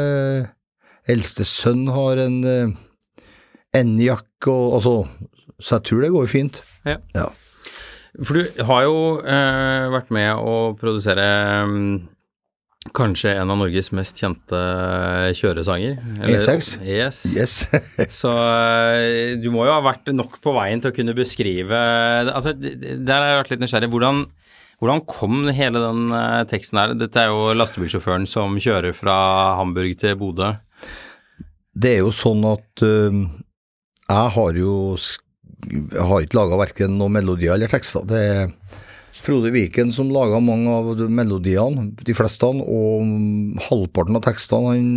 eldste 1.11 1.44
sønn 1.48 1.87
har 1.92 2.20
en 2.26 2.38
N-jakk, 3.76 4.48
og 4.50 4.74
altså 4.78 4.94
Så 5.61 5.76
jeg 5.76 5.85
tror 5.90 6.00
det 6.02 6.11
går 6.14 6.28
fint. 6.30 6.62
Ja. 6.88 6.96
Ja. 7.14 7.26
For 8.18 8.38
du 8.38 8.64
har 8.66 8.87
jo 8.87 8.96
eh, 9.23 9.87
vært 9.92 10.11
med 10.14 10.35
å 10.35 10.55
produsere 10.79 11.27
mm, 11.70 11.92
kanskje 12.96 13.37
en 13.38 13.53
av 13.53 13.61
Norges 13.61 13.92
mest 13.94 14.18
kjente 14.18 14.61
kjøresanger. 15.38 16.01
E6? 16.27 16.73
Yes. 16.83 17.23
Yes. 17.37 17.55
Så 18.20 18.33
eh, 18.33 19.37
du 19.40 19.51
må 19.55 19.66
jo 19.68 19.77
ha 19.77 19.85
vært 19.85 20.11
nok 20.14 20.40
på 20.42 20.55
veien 20.57 20.83
til 20.83 20.90
å 20.90 20.96
kunne 20.96 21.14
beskrive 21.16 21.79
Altså, 22.33 22.55
der 22.57 23.14
har 23.14 23.29
jeg 23.29 23.40
vært 23.42 23.55
litt 23.55 23.62
nysgjerrig. 23.62 23.92
Hvordan, 23.94 24.25
hvordan 24.83 25.05
kom 25.07 25.44
hele 25.55 25.85
den 25.87 26.16
eh, 26.16 26.42
teksten 26.51 26.83
her? 26.83 26.96
Dette 26.99 27.23
er 27.23 27.31
jo 27.31 27.55
lastebilsjåføren 27.55 28.27
som 28.31 28.59
kjører 28.59 28.96
fra 28.96 29.20
Hamburg 29.61 29.94
til 30.03 30.18
Bodø. 30.18 30.57
Det 31.70 31.94
er 31.94 32.03
jo 32.03 32.11
sånn 32.11 32.42
at 32.51 32.83
uh, 32.83 33.20
jeg 34.11 34.31
har 34.35 34.57
jo 34.59 34.73
Jeg 35.68 36.07
har 36.07 36.25
ikke 36.25 36.38
laga 36.38 36.61
verken 36.61 36.96
noen 36.99 37.16
melodier 37.18 37.57
eller 37.57 37.70
tekster. 37.70 38.07
Det 38.09 38.20
er 38.20 38.53
Frode 39.20 39.51
Viken 39.53 39.90
som 39.92 40.12
laga 40.14 40.38
mange 40.42 40.73
av 40.73 41.03
melodiene, 41.11 41.90
de 41.99 42.16
fleste, 42.16 42.46
og 42.46 43.62
halvparten 43.68 44.16
av 44.16 44.25
tekstene. 44.25 44.75
Han 44.75 44.90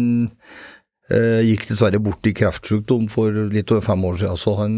eh, 1.12 1.41
gikk 1.49 1.67
dessverre 1.71 2.02
bort 2.04 2.30
i 2.30 2.36
kreftsykdom 2.38 3.10
for 3.12 3.34
litt 3.54 3.73
over 3.73 3.84
fem 3.86 4.06
år 4.10 4.21
siden, 4.21 4.39
så 4.39 4.58
han 4.62 4.78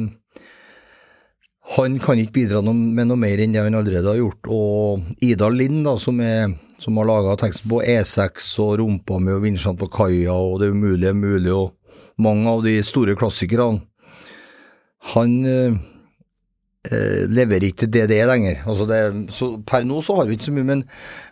han 1.73 1.97
kan 1.97 2.19
ikke 2.21 2.35
bidra 2.35 2.61
noe, 2.61 2.77
med 2.77 3.09
noe 3.09 3.17
mer 3.17 3.41
enn 3.41 3.55
det 3.55 3.63
han 3.65 3.77
allerede 3.77 4.11
har 4.11 4.19
gjort. 4.19 4.49
Og 4.53 5.23
Ida 5.25 5.49
Lind, 5.49 5.81
da, 5.87 5.95
som, 5.97 6.19
er, 6.21 6.53
som 6.81 6.99
har 7.01 7.09
laga 7.09 7.33
teksten 7.41 7.71
på 7.71 7.81
E6 7.81 8.51
og 8.61 8.75
Rumpa 8.81 9.17
med 9.17 9.39
og 9.39 9.47
Vinsjene 9.47 9.79
på 9.81 9.89
kaia 9.89 10.35
og 10.35 10.59
Det 10.61 10.69
umulige 10.69 11.09
er 11.09 11.17
mulig 11.17 11.55
og 11.55 11.73
mange 12.21 12.47
av 12.47 12.61
de 12.63 12.77
store 12.85 13.17
klassikerne, 13.17 13.81
han 15.13 15.35
eh, 15.45 15.75
eh, 16.89 17.25
leverer 17.29 17.69
ikke 17.69 17.85
til 17.85 17.93
DDE 17.93 18.25
lenger. 18.29 18.63
Altså 18.65 18.87
det, 18.89 18.99
så 19.35 19.51
per 19.67 19.85
nå 19.85 20.01
så 20.01 20.17
har 20.17 20.29
vi 20.29 20.37
ikke 20.37 20.49
så 20.49 20.55
mye, 20.55 20.69
men, 20.71 20.83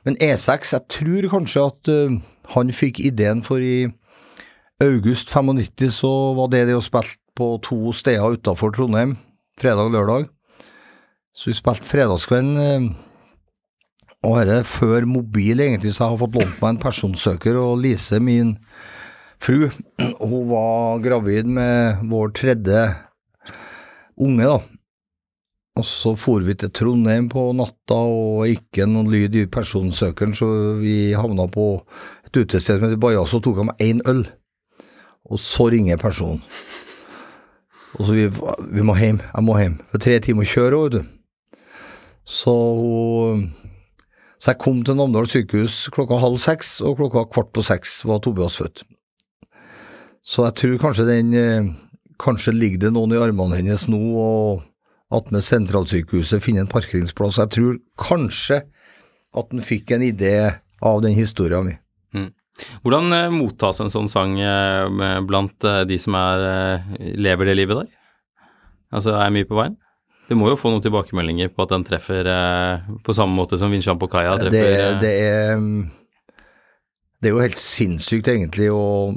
men 0.05 0.17
E6, 0.21 0.73
jeg 0.75 0.89
tror 0.93 1.29
kanskje 1.31 1.67
at 1.71 1.93
eh, 1.93 2.17
han 2.53 2.73
fikk 2.75 3.01
ideen 3.03 3.43
for 3.45 3.63
i 3.63 3.87
august 4.83 5.31
95 5.31 5.93
så 5.95 6.11
var 6.37 6.51
det 6.51 6.65
det 6.67 6.77
å 6.77 6.83
spille 6.83 7.19
på 7.37 7.55
to 7.65 7.93
steder 7.95 8.35
utafor 8.35 8.73
Trondheim, 8.75 9.15
fredag 9.59 9.89
og 9.89 9.95
lørdag. 9.95 10.27
Så 11.33 11.49
vi 11.49 11.57
spilte 11.57 11.89
fredagskvelden, 11.89 12.57
eh, 12.61 12.91
og 14.23 14.37
dette 14.39 14.59
er 14.61 14.67
før 14.69 15.07
mobil 15.09 15.63
egentlig, 15.63 15.95
så 15.95 16.05
jeg 16.05 16.13
har 16.13 16.21
fått 16.21 16.37
lånt 16.37 16.61
meg 16.61 16.69
en 16.69 16.83
personsøker, 16.83 17.57
og 17.59 17.81
Lise, 17.83 18.21
min 18.23 18.53
fru, 19.43 19.65
hun 20.21 20.45
var 20.51 21.01
gravid 21.03 21.49
med 21.49 22.05
vår 22.11 22.31
tredje 22.37 22.85
unge, 24.17 24.47
da. 24.47 24.59
Og 25.73 25.85
så 25.89 26.11
for 26.19 26.43
vi 26.45 26.53
til 26.53 26.69
Trondheim 26.69 27.31
på 27.33 27.47
natta, 27.57 27.97
og 27.97 28.45
ikke 28.51 28.85
noen 28.85 29.09
lyd 29.09 29.39
i 29.41 29.47
personsøkeren, 29.49 30.35
så 30.37 30.47
vi 30.77 31.15
havna 31.17 31.47
på 31.49 31.67
et 32.27 32.37
utested 32.37 32.77
som 32.77 32.85
heter 32.85 33.01
Bajas, 33.01 33.33
og 33.33 33.41
tok 33.45 33.63
av 33.63 33.71
meg 33.71 33.81
én 33.81 34.03
øl. 34.09 34.21
Og 35.33 35.41
så 35.41 35.71
ringer 35.73 35.97
personen. 35.97 36.43
Og 37.97 38.05
så 38.05 38.13
vi, 38.17 38.27
vi 38.73 38.85
må 38.85 38.95
hjem, 38.97 39.19
jeg 39.25 39.45
må 39.45 39.57
hjem. 39.57 39.79
For 39.89 40.01
tre 40.01 40.19
timer 40.21 40.45
å 40.45 40.53
kjøre, 40.53 40.79
vet 40.83 40.95
du. 40.97 41.11
Så 42.25 42.53
hun 42.53 43.51
Så 44.43 44.51
jeg 44.51 44.59
kom 44.59 44.81
til 44.83 44.97
Namdal 44.99 45.27
sykehus 45.31 45.87
klokka 45.95 46.17
halv 46.19 46.35
seks, 46.43 46.81
og 46.83 46.97
klokka 46.99 47.21
kvart 47.31 47.53
på 47.55 47.61
seks 47.63 48.01
var 48.03 48.19
Tobias 48.19 48.57
født. 48.59 48.81
Så 50.19 50.43
jeg 50.43 50.55
tror 50.59 50.81
kanskje 50.81 51.05
den 51.07 51.29
eh, 51.33 51.69
Kanskje 52.21 52.53
ligger 52.55 52.85
det 52.85 52.93
noen 52.95 53.15
i 53.15 53.21
armene 53.21 53.57
hennes 53.57 53.87
nå, 53.89 54.01
og 54.19 54.63
attmed 55.13 55.45
sentralsykehuset 55.45 56.43
finner 56.43 56.65
en 56.65 56.71
parkeringsplass. 56.71 57.39
Jeg 57.41 57.53
tror 57.55 57.79
kanskje 58.01 58.63
at 59.33 59.49
han 59.49 59.65
fikk 59.65 59.95
en 59.95 60.05
idé 60.05 60.35
av 60.83 61.01
den 61.05 61.15
historien 61.17 61.69
min. 61.69 61.79
Hvordan 62.83 63.13
eh, 63.15 63.31
mottas 63.33 63.81
en 63.81 63.91
sånn 63.93 64.09
sang 64.11 64.35
eh, 64.37 65.19
blant 65.25 65.65
eh, 65.65 65.83
de 65.89 65.97
som 66.01 66.17
er, 66.19 66.83
lever 67.17 67.49
det 67.49 67.57
livet 67.57 67.81
der? 67.81 67.89
Altså 68.93 69.15
er 69.17 69.33
mye 69.33 69.47
på 69.49 69.57
veien? 69.57 69.79
Du 70.29 70.37
må 70.39 70.47
jo 70.51 70.57
få 70.59 70.69
noen 70.71 70.83
tilbakemeldinger 70.83 71.49
på 71.51 71.65
at 71.65 71.73
den 71.73 71.83
treffer 71.83 72.29
på 73.03 73.15
samme 73.15 73.35
måte 73.35 73.57
som 73.59 73.73
Vinsjan 73.73 73.99
på 73.99 74.07
kaia 74.07 74.37
treffer 74.39 74.53
det, 74.55 74.85
det, 75.01 75.11
er, 75.19 75.65
det 77.19 77.27
er 77.27 77.33
jo 77.33 77.41
helt 77.43 77.59
sinnssykt, 77.59 78.29
egentlig. 78.31 78.69
å 78.71 79.11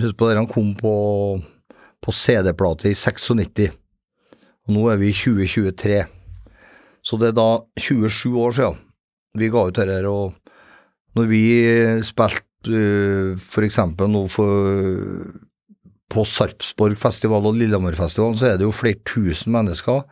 Husk 0.00 0.16
på 0.18 0.26
det, 0.26 0.38
han 0.40 0.50
kom 0.50 0.72
på, 0.78 0.94
på 2.00 2.14
CD-plate 2.16 2.90
i 2.90 2.96
96, 2.96 3.70
og 4.66 4.74
nå 4.74 4.86
er 4.92 5.00
vi 5.00 5.10
i 5.10 5.16
2023. 5.16 6.00
Så 7.06 7.16
det 7.20 7.30
er 7.30 7.36
da 7.36 7.50
27 7.80 8.36
år 8.40 8.56
siden 8.56 8.78
vi 9.38 9.50
ga 9.52 9.66
ut 9.68 9.78
dette. 9.78 10.00
Og 10.10 10.34
når 11.18 11.30
vi 11.30 11.42
spilte 12.06 12.74
uh, 12.74 13.38
f.eks. 13.38 13.78
nå 14.00 14.24
for, 14.32 14.74
på 16.10 16.26
Sarpsborg-festival 16.34 17.50
og 17.50 17.58
Lillehammerfestivalen, 17.58 18.38
så 18.38 18.50
er 18.50 18.60
det 18.60 18.68
jo 18.68 18.74
flere 18.74 19.00
tusen 19.08 19.54
mennesker. 19.56 20.04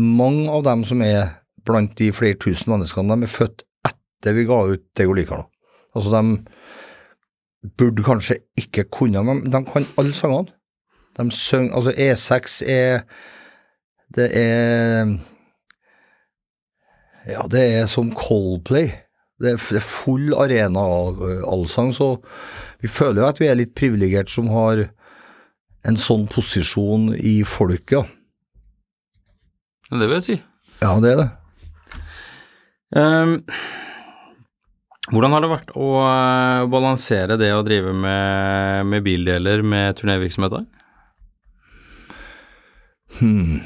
Mange 0.00 0.48
av 0.50 0.64
dem 0.66 0.84
som 0.86 1.02
er 1.06 1.38
blant 1.64 1.94
de 2.00 2.10
flere 2.12 2.38
tusen 2.40 2.74
menneskene, 2.74 3.14
de 3.14 3.28
er 3.28 3.34
født 3.34 3.64
etter 3.88 4.36
vi 4.36 4.46
ga 4.48 4.62
ut 4.72 4.82
Det 4.96 5.06
går 5.06 5.20
likere. 5.20 5.46
Altså, 5.94 6.10
de 6.10 7.70
burde 7.78 8.04
kanskje 8.04 8.40
ikke 8.58 8.88
kunne, 8.92 9.22
men 9.24 9.44
de 9.46 9.60
kan 9.68 9.86
alle 10.00 10.16
sangene. 10.16 10.50
De 11.18 11.30
synger 11.30 11.76
Altså, 11.76 11.92
E6 11.96 12.62
er 12.70 13.04
Det 14.14 14.30
er 14.36 15.14
Ja, 17.26 17.46
det 17.48 17.62
er 17.78 17.86
som 17.88 18.12
Coldplay. 18.12 18.90
Det 19.40 19.54
er, 19.54 19.80
full 19.80 20.34
arena 20.36 20.80
av 20.80 21.22
allsang, 21.48 21.88
så 21.96 22.18
vi 22.84 22.88
føler 22.88 23.22
jo 23.22 23.28
at 23.28 23.40
vi 23.40 23.48
er 23.48 23.56
litt 23.56 23.72
privilegert 23.74 24.28
som 24.30 24.50
har 24.52 24.84
en 25.88 25.96
sånn 26.00 26.26
posisjon 26.30 27.14
i 27.16 27.38
folket. 27.48 28.12
Ja, 29.90 29.96
Det 29.96 30.06
vil 30.06 30.16
jeg 30.20 30.26
si. 30.28 30.36
Ja, 30.82 30.92
det 31.00 31.14
er 31.14 31.22
det. 31.22 31.30
Um, 32.94 33.34
hvordan 35.12 35.34
har 35.34 35.42
det 35.44 35.50
vært 35.50 35.72
å 35.76 35.88
eh, 36.00 36.62
balansere 36.70 37.36
det 37.40 37.50
å 37.52 37.64
drive 37.66 37.92
med, 37.92 38.86
med 38.88 39.04
bildeler 39.04 39.64
med 39.66 39.98
turnévirksomhet? 39.98 40.64
Hmm. 43.20 43.62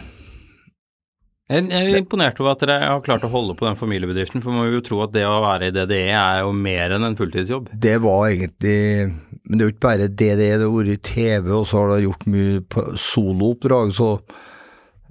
Jeg 1.49 1.71
er 1.73 1.95
imponert 1.97 2.37
over 2.43 2.53
at 2.53 2.61
dere 2.61 2.91
har 2.91 3.05
klart 3.05 3.23
å 3.25 3.31
holde 3.33 3.55
på 3.57 3.65
den 3.65 3.79
familiebedriften, 3.81 4.43
for 4.45 4.53
man 4.53 4.67
må 4.67 4.75
jo 4.75 4.83
tro 4.85 4.99
at 5.01 5.15
det 5.15 5.23
å 5.25 5.39
være 5.41 5.71
i 5.71 5.73
DDE 5.73 6.11
er 6.13 6.43
jo 6.43 6.51
mer 6.53 6.93
enn 6.93 7.07
en 7.07 7.17
fulltidsjobb. 7.17 7.71
Det 7.73 7.95
var 8.05 8.27
egentlig 8.29 9.09
Men 9.49 9.57
det 9.57 9.63
er 9.63 9.71
jo 9.71 9.73
ikke 9.73 9.87
bare 9.87 10.09
DDE, 10.13 10.35
det 10.37 10.67
har 10.67 10.75
vært 10.75 11.07
TV, 11.09 11.49
og 11.57 11.65
så 11.65 11.81
har 11.81 11.95
det 11.95 12.03
gjort 12.05 12.27
mye 12.29 12.97
solooppdrag, 13.01 13.95
så, 13.97 14.09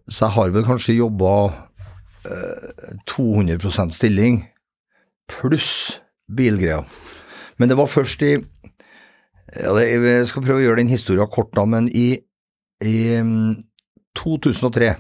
så 0.05 0.27
jeg 0.27 0.35
har 0.35 0.53
vel 0.53 0.67
kanskje 0.67 0.99
jobba 0.99 1.31
eh, 2.29 2.91
200% 3.09 3.97
stilling 3.97 4.43
pluss 5.33 5.71
bilgreier. 6.29 6.85
Men 7.57 7.71
det 7.71 7.79
var 7.79 7.89
først 7.89 8.21
i 8.21 8.35
ja, 8.37 9.73
Jeg 9.79 10.29
skal 10.29 10.45
prøve 10.45 10.61
å 10.61 10.65
gjøre 10.67 10.83
den 10.83 10.93
historien 10.93 11.33
kort, 11.33 11.49
da, 11.57 11.65
men 11.65 11.89
i, 11.89 12.11
i 12.85 12.97
2003 14.17 14.95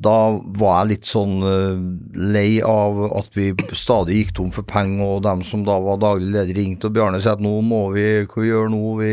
da 0.00 0.16
var 0.56 0.78
jeg 0.80 0.90
litt 0.94 1.08
sånn 1.08 1.42
uh, 1.44 1.80
lei 2.16 2.60
av 2.64 3.02
at 3.18 3.34
vi 3.36 3.50
stadig 3.76 4.20
gikk 4.20 4.32
tom 4.38 4.52
for 4.54 4.64
penger, 4.68 5.16
og 5.16 5.24
dem 5.26 5.42
som 5.44 5.64
da 5.66 5.76
var 5.82 6.00
daglig 6.00 6.30
leder 6.32 6.56
ringte, 6.56 6.88
og 6.88 6.96
Bjarne 6.96 7.20
sa 7.20 7.34
at 7.36 7.44
nå 7.44 7.52
må 7.64 7.82
vi, 7.92 8.06
hva 8.24 8.40
vi 8.40 8.48
gjør 8.48 8.70
nå, 8.72 8.80
vi 9.02 9.12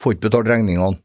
får 0.00 0.16
ikke 0.16 0.26
betalt 0.28 0.48
regningene. 0.54 1.00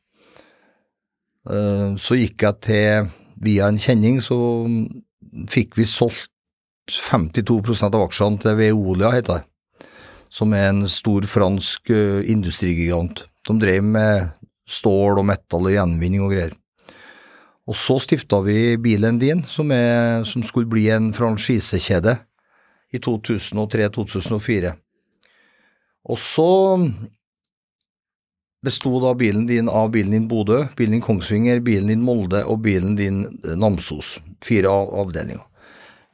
Uh, 1.47 1.95
så 1.99 2.15
gikk 2.19 2.47
jeg 2.47 2.63
til, 2.69 3.11
via 3.43 3.67
en 3.69 3.79
kjenning, 3.79 4.21
så 4.23 4.37
fikk 5.51 5.75
vi 5.77 5.87
solgt 5.89 6.31
52% 6.87 7.91
av 7.91 8.05
aksjene 8.07 8.39
til 8.41 8.55
Veolia, 8.61 9.11
heter 9.11 9.41
det, 9.41 9.89
som 10.31 10.55
er 10.55 10.69
en 10.71 10.85
stor 10.91 11.27
fransk 11.27 11.91
uh, 11.91 12.23
industrigigant. 12.23 13.25
De 13.47 13.57
drev 13.59 13.83
med 13.83 14.31
stål 14.71 15.19
og 15.19 15.27
metall 15.27 15.67
og 15.67 15.75
gjenvinning 15.75 16.23
og 16.23 16.31
greier. 16.31 16.55
Og 17.67 17.75
så 17.75 17.97
stifta 17.99 18.39
vi 18.45 18.77
Bilen 18.79 19.19
din, 19.19 19.43
som, 19.47 19.71
er, 19.75 20.23
som 20.23 20.43
skulle 20.45 20.69
bli 20.71 20.87
en 20.93 21.11
franchisekjede 21.15 22.15
i 22.95 23.01
2003-2004. 23.03 24.71
Og 26.07 26.19
så 26.21 26.51
besto 28.63 28.93
da 29.03 29.11
bilen 29.19 29.45
din 29.49 29.67
av 29.69 29.91
bilen 29.93 30.15
din 30.15 30.29
Bodø, 30.31 30.63
bilen 30.77 30.97
din 30.97 31.03
Kongsvinger, 31.03 31.59
bilen 31.63 31.91
din 31.91 32.05
Molde 32.07 32.45
og 32.47 32.63
bilen 32.63 32.95
din 32.99 33.25
Namsos. 33.43 34.17
Fire 34.43 34.71
avdelinger. 34.71 35.43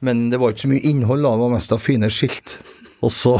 Men 0.04 0.28
det 0.30 0.40
var 0.40 0.52
ikke 0.52 0.66
så 0.66 0.72
mye 0.74 0.90
innhold, 0.90 1.22
da, 1.24 1.32
det 1.32 1.44
var 1.46 1.54
mest 1.54 1.72
av 1.72 1.80
fine 1.80 2.10
skilt. 2.12 2.58
Og 3.04 3.12
så 3.14 3.38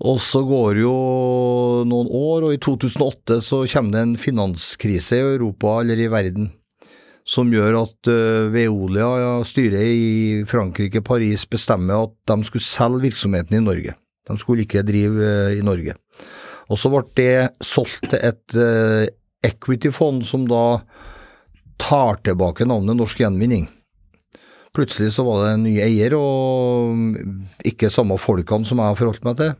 og 0.00 0.16
så 0.24 0.40
går 0.48 0.80
jo 0.80 0.92
noen 1.84 2.08
år, 2.08 2.46
og 2.46 2.54
i 2.54 2.60
2008 2.62 3.40
så 3.44 3.60
kommer 3.74 3.92
det 3.92 4.02
en 4.06 4.18
finanskrise 4.20 5.18
i 5.18 5.24
Europa, 5.34 5.80
eller 5.82 6.00
i 6.00 6.08
verden, 6.12 6.48
som 7.28 7.52
gjør 7.52 7.82
at 7.82 8.08
uh, 8.08 8.48
Veolia, 8.54 9.10
ja, 9.20 9.34
styret 9.46 9.84
i 9.84 10.44
Frankrike, 10.48 11.04
Paris, 11.04 11.44
bestemmer 11.44 12.06
at 12.06 12.14
de 12.32 12.48
skulle 12.48 12.64
selge 12.64 13.04
virksomheten 13.04 13.58
i 13.58 13.64
Norge. 13.64 13.94
De 14.28 14.38
skulle 14.40 14.64
ikke 14.64 14.84
drive 14.86 15.20
uh, 15.20 15.52
i 15.52 15.60
Norge. 15.66 15.98
Og 16.72 16.80
så 16.80 16.88
ble 16.88 17.04
det 17.18 17.34
solgt 17.60 18.08
til 18.14 18.24
et 18.32 18.56
uh, 18.56 19.04
equity-fond 19.44 20.24
som 20.24 20.48
da 20.48 20.80
tar 21.82 22.22
tilbake 22.24 22.64
navnet 22.64 22.96
Norsk 22.96 23.20
Gjenvinning. 23.20 23.68
Plutselig 24.72 25.12
så 25.12 25.26
var 25.26 25.42
det 25.42 25.50
en 25.52 25.66
ny 25.66 25.74
eier, 25.84 26.16
og 26.16 26.96
ikke 27.68 27.92
samme 27.92 28.16
folkene 28.16 28.64
som 28.64 28.80
jeg 28.80 28.88
har 28.88 28.96
forholdt 28.96 29.26
meg 29.28 29.36
til. 29.36 29.52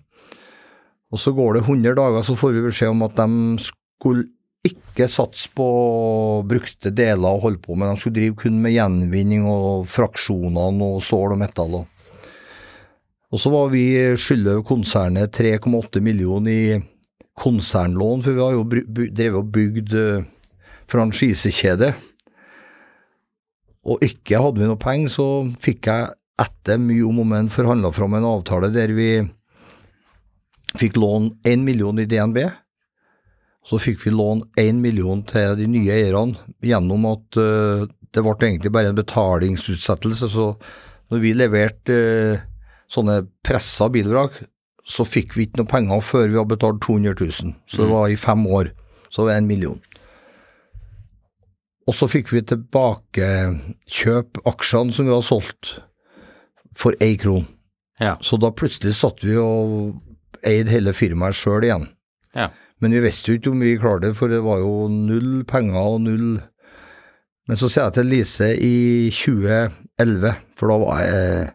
Og 1.13 1.21
så 1.21 1.33
går 1.37 1.59
det 1.59 1.67
100 1.67 1.97
dager, 1.99 2.23
så 2.25 2.37
får 2.39 2.55
vi 2.57 2.65
beskjed 2.65 2.95
om 2.95 3.05
at 3.05 3.19
de 3.21 3.65
skulle 3.65 4.31
ikke 4.63 5.09
satse 5.11 5.51
på 5.57 5.67
brukte 6.49 6.93
deler 6.95 7.35
og 7.35 7.43
holde 7.47 7.61
på 7.63 7.75
med, 7.75 7.91
de 7.91 8.01
skulle 8.01 8.19
drive 8.21 8.39
kun 8.45 8.61
med 8.63 8.77
gjenvinning 8.77 9.45
og 9.51 9.89
fraksjonene 9.91 10.93
og 10.95 11.03
stål 11.05 11.35
og 11.35 11.43
metall. 11.43 11.83
Og 13.33 13.41
så 13.41 13.53
var 13.53 13.73
vi 13.73 13.85
skylder 14.21 14.63
konsernet 14.69 15.35
3,8 15.35 16.01
millioner 16.05 16.53
i 16.53 16.81
konsernlån, 17.43 18.23
for 18.23 18.37
vi 18.37 18.45
har 18.45 18.57
jo 18.57 18.65
drevet 19.09 19.39
og 19.41 19.53
bygd 19.53 19.95
franchisekjede. 20.93 21.93
Og 23.89 24.05
ikke 24.05 24.39
hadde 24.39 24.63
vi 24.63 24.69
noe 24.69 24.81
penger, 24.81 25.11
så 25.11 25.29
fikk 25.65 25.89
jeg 25.91 26.13
etter 26.43 26.81
mye 26.81 27.07
om 27.09 27.23
og 27.23 27.31
men 27.33 27.51
forhandla 27.53 27.91
fram 27.95 28.15
en 28.19 28.29
avtale 28.29 28.71
der 28.75 28.93
vi 28.95 29.09
fikk 30.79 30.99
lån 31.01 31.31
én 31.49 31.65
million 31.67 31.99
i 31.99 32.07
DNB. 32.09 32.45
Så 33.67 33.79
fikk 33.79 34.01
vi 34.07 34.13
lån 34.15 34.43
én 34.59 34.81
million 34.83 35.23
til 35.27 35.57
de 35.59 35.69
nye 35.71 35.93
eierne 35.95 36.39
gjennom 36.65 37.07
at 37.13 37.39
uh, 37.39 37.85
det 38.13 38.25
ble 38.25 38.35
egentlig 38.41 38.73
bare 38.75 38.91
en 38.91 38.99
betalingsutsettelse. 38.99 40.31
Så 40.33 40.49
når 41.13 41.23
vi 41.23 41.35
leverte 41.37 41.99
uh, 41.99 42.43
sånne 42.91 43.23
pressa 43.47 43.89
bilvrak, 43.93 44.43
så 44.83 45.07
fikk 45.07 45.37
vi 45.37 45.47
ikke 45.47 45.63
noe 45.63 45.71
penger 45.71 46.03
før 46.03 46.27
vi 46.27 46.39
hadde 46.41 46.55
betalt 46.57 46.83
200 46.83 47.15
000. 47.21 47.55
Så 47.71 47.85
det 47.85 47.91
var 47.93 48.11
i 48.11 48.19
fem 48.19 48.43
år. 48.47 48.73
Så 49.09 49.23
det 49.23 49.29
var 49.31 49.39
en 49.39 49.51
million. 49.51 49.81
Og 51.87 51.97
så 51.99 52.07
fikk 52.11 52.31
vi 52.33 52.43
tilbakekjøp 52.47 54.43
aksjene 54.49 54.95
som 54.95 55.07
vi 55.07 55.13
hadde 55.15 55.27
solgt, 55.27 55.73
for 56.79 56.95
én 57.03 57.19
kron. 57.21 57.47
Ja. 58.01 58.17
Så 58.23 58.39
da 58.41 58.53
plutselig 58.55 58.95
satt 58.99 59.23
vi 59.27 59.37
og 59.39 59.99
eide 60.47 60.73
hele 60.73 60.95
firmaet 60.97 61.39
sjøl 61.39 61.67
igjen. 61.67 61.89
Ja. 62.37 62.51
Men 62.83 62.97
vi 62.97 63.03
visste 63.05 63.31
jo 63.31 63.39
ikke 63.39 63.53
om 63.53 63.63
vi 63.63 63.77
klarte 63.79 64.09
det, 64.09 64.17
for 64.19 64.33
det 64.33 64.43
var 64.45 64.63
jo 64.63 64.89
null 64.91 65.45
penger 65.49 65.95
og 65.95 66.01
null 66.07 66.41
Men 67.51 67.59
så 67.59 67.67
sier 67.67 67.89
jeg 67.89 67.95
til 67.97 68.07
Lise 68.07 68.49
i 68.55 69.11
2011, 69.11 70.35
for 70.57 70.71
da 70.71 70.77
var 70.79 71.01
jeg 71.03 71.49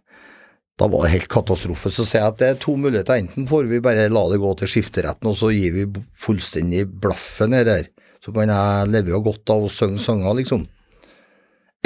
da 0.78 0.86
var 0.92 1.06
det 1.06 1.14
helt 1.16 1.30
katastrofe. 1.32 1.90
Så 1.90 2.06
sier 2.06 2.22
jeg 2.22 2.34
at 2.34 2.42
det 2.42 2.50
er 2.52 2.58
to 2.62 2.76
muligheter. 2.78 3.18
Enten 3.18 3.48
får 3.50 3.66
vi 3.72 3.80
bare 3.82 4.10
la 4.12 4.24
det 4.30 4.38
gå 4.44 4.52
til 4.60 4.70
skifteretten, 4.70 5.30
og 5.32 5.38
så 5.40 5.50
gir 5.50 5.74
vi 5.74 5.86
fullstendig 6.22 6.84
blaffen 7.02 7.56
nedi 7.56 7.70
der. 7.72 7.88
Så 8.22 8.34
kan 8.36 8.52
jeg 8.52 8.92
leve 8.92 9.16
jo 9.16 9.24
godt 9.26 9.54
av 9.54 9.66
å 9.66 9.72
synge 9.72 10.04
sanger, 10.04 10.36
liksom. 10.38 10.68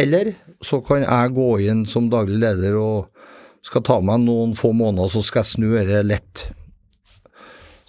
Eller 0.02 0.34
så 0.66 0.82
kan 0.84 1.06
jeg 1.06 1.36
gå 1.38 1.50
inn 1.70 1.86
som 1.88 2.10
daglig 2.12 2.42
leder 2.42 2.76
og 2.80 3.12
skal 3.64 3.84
ta 3.86 4.00
meg 4.04 4.24
noen 4.26 4.56
få 4.58 4.72
måneder, 4.74 5.12
så 5.12 5.22
skal 5.24 5.44
jeg 5.44 5.54
snu 5.54 5.68
dette 5.76 6.02
lett. 6.08 6.44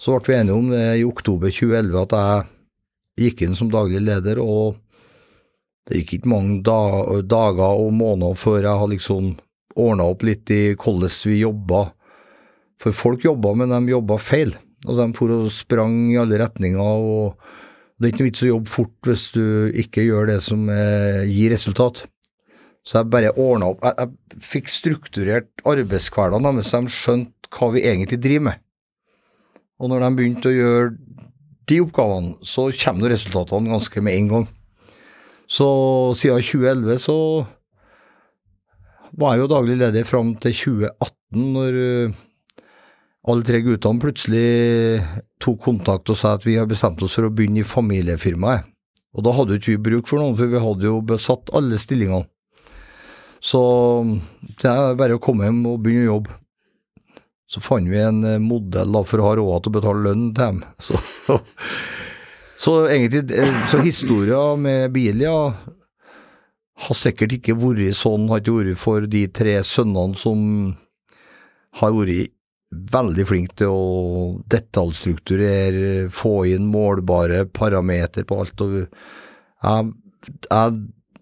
Så 0.03 0.17
ble 0.19 0.33
vi 0.33 0.39
enige 0.41 0.59
om 0.59 0.65
det 0.67 0.83
i 0.99 1.05
oktober 1.07 1.51
2011 1.53 2.01
at 2.01 2.13
jeg 2.17 3.27
gikk 3.29 3.43
inn 3.45 3.55
som 3.55 3.69
daglig 3.71 4.01
leder, 4.03 4.41
og 4.43 4.75
det 5.87 6.01
gikk 6.01 6.17
ikke 6.17 6.31
mange 6.31 6.57
da, 6.65 6.79
dager 7.23 7.79
og 7.79 7.93
måneder 7.95 8.35
før 8.39 8.57
jeg 8.59 8.81
hadde 8.81 8.95
liksom 8.97 9.29
ordna 9.79 10.07
opp 10.11 10.25
litt 10.27 10.51
i 10.51 10.73
hvordan 10.75 11.13
vi 11.29 11.37
jobba. 11.39 11.83
For 12.83 12.95
folk 12.95 13.23
jobba, 13.23 13.53
men 13.55 13.71
de 13.71 13.93
jobba 13.93 14.17
feil. 14.19 14.51
Altså, 14.83 15.05
de 15.05 15.15
for 15.15 15.31
og 15.31 15.47
sprang 15.55 15.95
i 16.11 16.19
alle 16.19 16.41
retninger 16.41 16.81
og 16.83 17.37
Det 17.93 18.09
er 18.09 18.11
ikke 18.11 18.23
noe 18.23 18.27
vits 18.27 18.43
å 18.43 18.47
jobbe 18.49 18.71
fort 18.73 19.07
hvis 19.07 19.23
du 19.31 19.45
ikke 19.79 20.03
gjør 20.03 20.25
det 20.27 20.39
som 20.43 20.65
eh, 20.73 21.23
gir 21.29 21.53
resultat. 21.53 22.01
Så 22.83 22.97
jeg 22.97 23.07
bare 23.13 23.29
ordna 23.39 23.69
opp. 23.71 23.85
Jeg, 23.85 23.95
jeg 24.01 24.43
fikk 24.43 24.71
strukturert 24.73 25.63
arbeidshverdagen 25.63 26.49
deres, 26.49 26.71
så 26.73 26.81
de 26.83 26.91
skjønte 26.91 27.53
hva 27.53 27.69
vi 27.71 27.85
egentlig 27.87 28.19
driver 28.19 28.49
med. 28.49 28.63
Og 29.83 29.91
når 29.91 30.05
de 30.05 30.15
begynte 30.15 30.47
å 30.47 30.55
gjøre 30.55 30.91
de 31.67 31.79
oppgavene, 31.83 32.37
så 32.47 32.69
kommer 32.79 33.11
resultatene 33.11 33.73
ganske 33.73 34.03
med 34.03 34.19
en 34.19 34.29
gang. 34.31 34.45
Så 35.51 35.67
siden 36.15 36.39
2011 36.39 37.01
så 37.03 37.17
var 39.19 39.35
jeg 39.35 39.43
jo 39.43 39.49
daglig 39.51 39.75
leder 39.81 40.07
fram 40.07 40.33
til 40.41 40.55
2018, 40.55 41.49
når 41.53 41.79
uh, 41.83 42.21
alle 43.29 43.45
tre 43.47 43.59
guttene 43.65 44.01
plutselig 44.01 44.47
tok 45.43 45.59
kontakt 45.67 46.09
og 46.09 46.17
sa 46.19 46.33
at 46.37 46.47
vi 46.47 46.55
har 46.57 46.69
bestemt 46.69 47.03
oss 47.05 47.17
for 47.19 47.27
å 47.27 47.33
begynne 47.35 47.61
i 47.61 47.67
familiefirmaet. 47.67 48.69
Og 49.13 49.27
da 49.27 49.33
hadde 49.35 49.53
jo 49.53 49.61
ikke 49.61 49.75
vi 49.75 49.83
bruk 49.91 50.07
for 50.09 50.23
noen, 50.23 50.37
for 50.39 50.49
vi 50.49 50.63
hadde 50.63 50.87
jo 50.87 51.03
besatt 51.05 51.51
alle 51.53 51.77
stillingene. 51.77 52.25
Så 53.43 53.59
det 54.63 54.71
er 54.71 54.95
bare 54.97 55.19
å 55.19 55.21
komme 55.21 55.45
hjem 55.45 55.59
og 55.69 55.83
begynne 55.83 56.07
å 56.07 56.15
jobbe. 56.15 56.39
Så 57.53 57.61
fant 57.61 57.89
vi 57.89 58.01
en 58.01 58.23
eh, 58.25 58.41
modell 58.41 58.95
da, 58.95 59.03
for 59.05 59.21
å 59.21 59.29
ha 59.29 59.37
råd 59.37 59.63
til 59.63 59.73
å 59.73 59.77
betale 59.77 60.05
lønn 60.07 60.27
til 60.33 60.41
dem. 60.41 60.63
Så, 60.87 61.39
så 62.63 62.73
egentlig, 62.87 63.25
eh, 63.35 63.55
så 63.67 63.81
historia 63.83 64.53
med 64.55 64.93
Bilia 64.95 65.33
har 66.83 66.95
sikkert 66.95 67.33
ikke 67.35 67.57
vært 67.59 67.97
sånn, 67.99 68.29
har 68.31 68.39
ikke 68.39 68.55
vært 68.55 68.79
for 68.79 69.07
de 69.09 69.25
tre 69.35 69.57
sønnene 69.67 70.15
som 70.17 70.39
har 71.81 71.93
vært 71.97 72.31
veldig 72.93 73.25
flinke 73.29 73.57
til 73.61 73.73
å 73.73 73.83
detaljstrukturere, 74.49 76.07
få 76.13 76.33
inn 76.53 76.69
målbare 76.71 77.43
parameter 77.53 78.25
på 78.29 78.39
alt. 78.41 78.63
og 78.63 78.77
Jeg, 78.79 79.91
jeg 80.49 80.79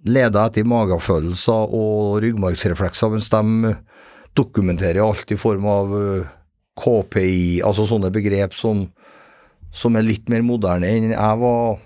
leda 0.08 0.46
etter 0.48 0.68
magefølelser 0.68 1.76
og 1.78 2.22
ryggmargsreflekser, 2.24 3.12
mens 3.14 3.30
de 3.34 3.76
dokumenterer 4.38 5.04
alt 5.04 5.32
i 5.32 5.40
form 5.40 5.68
av 5.70 5.96
eh, 5.98 6.30
KPI, 6.82 7.62
altså 7.68 7.86
sånne 7.90 8.12
begrep 8.14 8.56
som, 8.56 8.86
som 9.74 9.98
er 9.98 10.08
litt 10.08 10.30
mer 10.32 10.46
moderne 10.46 10.88
enn 10.88 11.12
jeg 11.12 11.42
var. 11.42 11.82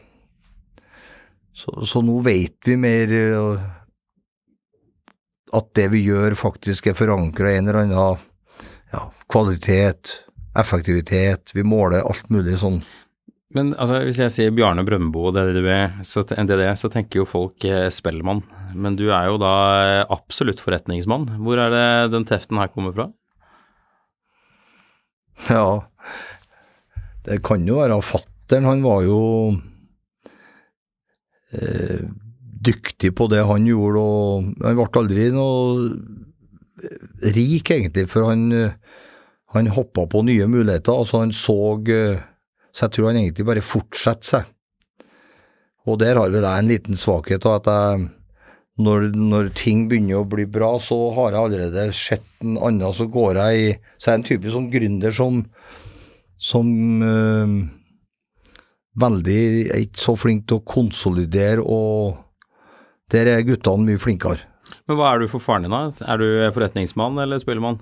Så, 1.56 1.86
så 1.88 2.04
nå 2.04 2.20
vet 2.26 2.60
vi 2.68 2.76
mer 2.80 3.16
eh, 3.16 3.66
at 5.56 5.72
det 5.78 5.88
vi 5.94 6.04
gjør 6.06 6.36
faktisk 6.38 6.92
er 6.92 6.98
forankra 6.98 7.54
i 7.54 7.60
en 7.60 7.70
eller 7.70 7.86
annen 7.86 8.22
ja, 8.92 9.02
kvalitet, 9.32 10.20
effektivitet. 10.58 11.56
Vi 11.56 11.64
måler 11.64 12.06
alt 12.06 12.30
mulig 12.34 12.60
sånn. 12.62 12.82
Men 13.56 13.72
altså, 13.80 14.02
hvis 14.04 14.20
jeg 14.20 14.34
sier 14.34 14.56
Bjarne 14.56 14.84
Brøndbo 14.88 15.30
og 15.30 15.38
DDB, 15.38 15.70
så, 16.04 16.26
NDD, 16.28 16.66
så 16.80 16.92
tenker 16.92 17.22
jo 17.22 17.30
folk 17.30 17.64
eh, 17.68 17.88
Spellemann. 17.94 18.44
Men 18.76 18.98
du 19.00 19.08
er 19.10 19.30
jo 19.30 19.38
da 19.42 19.54
eh, 19.86 20.02
absolutt 20.12 20.62
forretningsmann. 20.64 21.30
Hvor 21.44 21.62
er 21.62 21.72
det 21.74 21.88
den 22.14 22.28
teften 22.28 22.60
her 22.60 22.72
kommer 22.74 22.96
fra? 22.96 23.10
Ja, 25.50 25.68
det 27.26 27.42
kan 27.46 27.66
jo 27.68 27.80
være 27.82 28.02
fattern. 28.06 28.68
Han 28.70 28.84
var 28.86 29.02
jo 29.04 29.20
eh, 31.56 32.06
dyktig 32.66 33.14
på 33.18 33.28
det 33.32 33.44
han 33.48 33.68
gjorde, 33.68 34.04
og 34.04 34.64
han 34.64 34.78
ble 34.80 34.88
aldri 35.02 35.30
noe 35.36 35.90
rik, 37.36 37.72
egentlig, 37.72 38.08
for 38.12 38.30
han, 38.30 38.50
han 39.56 39.72
hoppa 39.74 40.06
på 40.12 40.24
nye 40.28 40.48
muligheter. 40.52 40.94
Altså, 40.94 41.24
han 41.24 41.34
så 41.36 41.58
eh, 41.90 42.24
Så 42.76 42.86
jeg 42.86 42.92
tror 42.92 43.08
han 43.08 43.22
egentlig 43.22 43.46
bare 43.48 43.64
fortsetter 43.64 44.28
seg. 44.28 44.52
Og 45.86 46.00
der 46.02 46.18
har 46.18 46.32
vel 46.34 46.44
jeg 46.44 46.60
en 46.60 46.68
liten 46.72 46.98
svakhet, 46.98 47.46
at 47.46 47.70
jeg 47.70 48.08
når, 48.76 49.08
når, 49.16 49.54
ting 49.56 49.86
begynner 49.88 50.20
å 50.20 50.28
bli 50.28 50.44
bra, 50.52 50.74
så 50.84 50.98
har 51.16 51.32
jeg 51.32 51.42
allerede 51.46 51.86
sett 51.96 52.26
en 52.44 52.58
annen, 52.60 52.92
så 52.96 53.08
går 53.08 53.40
jeg 53.40 53.62
i 53.62 53.70
Så 53.96 54.10
er 54.10 54.18
jeg 54.18 54.20
en 54.20 54.28
type 54.28 54.52
sånn 54.52 54.68
gründer 54.74 55.16
som, 55.16 55.46
som 56.36 56.68
øh, 57.08 57.54
veldig 59.00 59.46
er 59.70 59.86
ikke 59.86 60.04
så 60.04 60.18
flink 60.20 60.48
til 60.50 60.60
å 60.60 60.66
konsolidere, 60.68 61.64
og 61.64 62.20
der 63.14 63.32
er 63.32 63.48
guttene 63.48 63.88
mye 63.88 64.02
flinkere. 64.02 64.44
Men 64.90 65.00
hva 65.00 65.14
er 65.14 65.24
du 65.24 65.32
for 65.32 65.44
faren 65.44 65.64
din, 65.68 65.72
da? 65.72 65.88
Er 66.12 66.20
du 66.20 66.28
forretningsmann 66.56 67.22
eller 67.22 67.40
spillemann? 67.40 67.80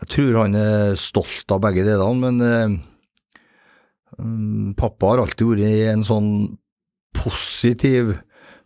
Jeg 0.00 0.10
tror 0.10 0.40
han 0.40 0.56
er 0.58 0.96
stolt 0.98 1.52
av 1.54 1.60
begge 1.62 1.84
delene, 1.86 2.16
men 2.24 2.36
øh, 2.48 2.72
pappa 4.78 5.12
har 5.12 5.22
alltid 5.22 5.52
vært 5.52 5.92
en 5.92 6.06
sånn 6.06 6.30
positiv 7.24 8.16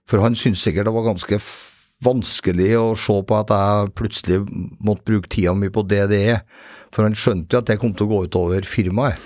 For 0.08 0.22
han 0.24 0.36
syntes 0.38 0.62
sikkert 0.64 0.88
det 0.88 0.94
var 0.94 1.04
ganske 1.04 1.36
vanskelig 2.04 2.70
å 2.78 2.86
se 2.96 3.16
på 3.26 3.36
at 3.36 3.50
jeg 3.52 3.92
plutselig 3.98 4.38
måtte 4.80 5.04
bruke 5.10 5.28
tida 5.28 5.52
mi 5.52 5.68
på 5.74 5.82
det 5.84 6.06
det 6.12 6.20
er. 6.32 6.38
For 6.94 7.04
han 7.04 7.16
skjønte 7.18 7.54
jo 7.54 7.60
at 7.60 7.68
det 7.68 7.78
kom 7.82 7.92
til 7.92 8.06
å 8.06 8.12
gå 8.12 8.20
utover 8.28 8.68
firmaet. 8.68 9.18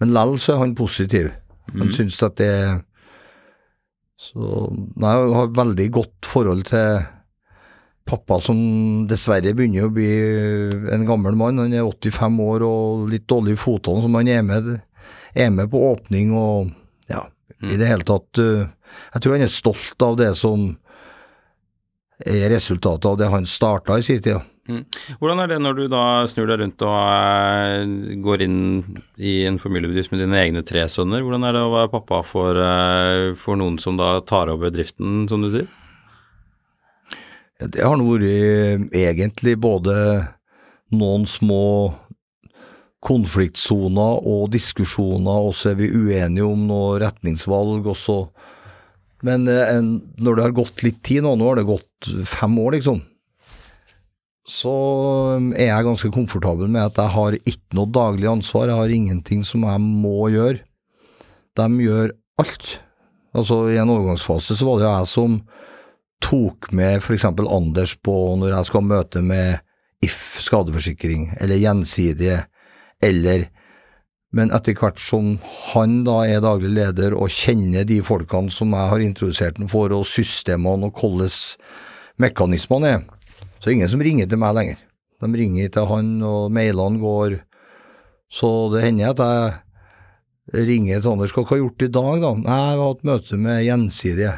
Men 0.00 0.14
likevel 0.14 0.40
så 0.40 0.54
er 0.54 0.62
han 0.62 0.76
positiv. 0.78 1.28
Han 1.74 1.90
mm. 1.90 1.94
syns 1.94 2.22
at 2.26 2.38
det 2.40 2.54
Så 4.22 4.70
nei, 5.02 5.12
jeg 5.18 5.34
har 5.34 5.56
veldig 5.56 5.88
godt 5.98 6.28
forhold 6.30 6.64
til 6.70 7.02
pappa 8.06 8.38
som 8.42 8.58
dessverre 9.10 9.54
begynner 9.54 9.88
å 9.88 9.94
bli 9.94 10.10
en 10.94 11.06
gammel 11.06 11.36
mann. 11.38 11.58
Han 11.58 11.74
er 11.74 11.86
85 11.86 12.38
år 12.44 12.64
og 12.66 13.08
litt 13.10 13.26
dårlig 13.30 13.56
i 13.56 13.60
fotene, 13.60 14.02
som 14.04 14.14
han 14.18 14.30
er 14.30 14.44
med, 14.46 14.70
er 15.34 15.50
med 15.54 15.70
på 15.72 15.82
åpning 15.90 16.34
og 16.38 16.70
ja, 17.10 17.24
i 17.62 17.78
det 17.78 17.90
hele 17.90 18.06
tatt. 18.06 18.38
Eh, 18.42 18.70
jeg 19.14 19.24
tror 19.24 19.36
han 19.36 19.44
er 19.46 19.52
stolt 19.52 20.04
av 20.04 20.16
det 20.20 20.32
som 20.38 20.72
er 22.22 22.48
resultatet 22.52 23.08
av 23.08 23.18
det 23.18 23.28
han 23.32 23.46
starta 23.48 23.98
i 23.98 24.06
sin 24.06 24.22
tid. 24.22 24.48
Mm. 24.70 24.84
Hvordan 25.18 25.40
er 25.42 25.48
det 25.50 25.58
når 25.58 25.74
du 25.74 25.84
da 25.90 26.02
snur 26.30 26.46
deg 26.46 26.60
rundt 26.60 26.84
og 26.86 26.94
uh, 26.94 28.12
går 28.22 28.44
inn 28.46 28.60
i 29.18 29.40
en 29.48 29.58
familiebedrift 29.58 30.12
med 30.14 30.22
dine 30.22 30.38
egne 30.38 30.62
tre 30.66 30.84
sønner? 30.90 31.24
Hvordan 31.24 31.48
er 31.48 31.56
det 31.56 31.64
å 31.66 31.72
være 31.72 31.90
pappa 31.90 32.20
for, 32.28 32.60
uh, 32.62 33.34
for 33.42 33.58
noen 33.58 33.80
som 33.82 33.98
da 33.98 34.20
tar 34.26 34.52
over 34.54 34.70
driften, 34.70 35.24
som 35.30 35.42
du 35.42 35.50
sier? 35.50 35.66
Det 37.62 37.82
har 37.82 37.98
nå 37.98 38.06
vært 38.06 38.94
egentlig 38.94 39.56
både 39.62 39.96
noen 40.94 41.26
små 41.30 41.64
konfliktsoner 43.02 44.26
og 44.30 44.50
diskusjoner, 44.54 45.48
og 45.48 45.56
så 45.58 45.72
er 45.72 45.80
vi 45.80 45.90
uenige 45.90 46.46
om 46.46 46.66
noe 46.68 47.00
retningsvalg 47.02 47.88
også. 47.90 48.18
Men 49.26 49.46
en, 49.50 49.94
når 50.22 50.38
det 50.38 50.44
har 50.46 50.54
gått 50.54 50.84
litt 50.86 51.00
tid 51.06 51.26
nå, 51.26 51.34
nå 51.38 51.50
har 51.50 51.58
det 51.58 51.68
gått 51.68 52.12
fem 52.30 52.54
år, 52.62 52.76
liksom, 52.78 53.02
så 54.48 54.74
eh, 55.36 55.64
er 55.64 55.70
jeg 55.70 55.86
ganske 55.86 56.12
komfortabel 56.14 56.70
med 56.70 56.84
at 56.84 56.98
jeg 56.98 57.14
har 57.16 57.38
ikke 57.38 57.78
noe 57.78 57.90
daglig 57.94 58.30
ansvar, 58.30 58.70
jeg 58.70 58.80
har 58.80 58.94
ingenting 58.94 59.44
som 59.46 59.66
jeg 59.66 59.82
må 59.82 60.30
gjøre. 60.32 60.62
De 61.58 61.68
gjør 61.84 62.14
alt. 62.42 62.78
Altså 63.36 63.64
I 63.72 63.78
en 63.80 63.92
overgangsfase 63.92 64.56
så 64.58 64.66
var 64.68 64.80
det 64.80 64.88
jeg 64.88 65.10
som 65.12 65.36
tok 66.22 66.70
med 66.74 67.00
f.eks. 67.00 67.26
Anders 67.30 67.94
på 68.02 68.14
når 68.38 68.56
jeg 68.56 68.70
skal 68.70 68.88
møte 68.88 69.22
med 69.24 69.62
If 70.02 70.40
skadeforsikring, 70.42 71.28
eller 71.38 71.60
Gjensidige, 71.62 72.40
eller 73.02 73.48
Men 74.32 74.48
etter 74.56 74.72
hvert 74.72 74.96
som 74.96 75.34
han 75.74 75.98
da 76.06 76.22
er 76.24 76.38
daglig 76.40 76.70
leder 76.72 77.12
og 77.12 77.28
kjenner 77.28 77.84
de 77.84 77.98
folkene 78.00 78.48
som 78.48 78.72
jeg 78.72 78.88
har 78.88 79.02
introdusert 79.04 79.58
ham 79.60 79.68
for, 79.68 79.92
og 79.92 80.06
systemene 80.08 80.88
og 80.88 80.96
hvordan 80.96 81.34
mekanismene 82.16 82.94
er, 82.94 83.02
så 83.60 83.66
er 83.66 83.68
det 83.68 83.74
ingen 83.76 83.90
som 83.92 84.04
ringer 84.06 84.30
til 84.30 84.40
meg 84.40 84.54
lenger. 84.56 84.78
De 85.20 85.28
ringer 85.36 85.68
til 85.74 85.86
han, 85.86 86.08
og 86.24 86.48
mailene 86.50 87.02
går. 87.02 87.36
Så 88.32 88.48
det 88.72 88.86
hender 88.86 89.12
at 89.12 89.20
jeg 89.20 90.64
ringer 90.70 91.02
til 91.02 91.12
Anders. 91.12 91.34
Hva 91.36 91.44
har 91.46 91.60
du 91.60 91.66
gjort 91.66 91.84
i 91.84 91.90
dag, 91.92 92.24
da? 92.24 92.32
Nei, 92.40 92.56
jeg 92.56 92.80
har 92.80 92.88
hatt 92.88 93.06
møte 93.06 93.38
med 93.38 93.62
Gjensidige. 93.66 94.32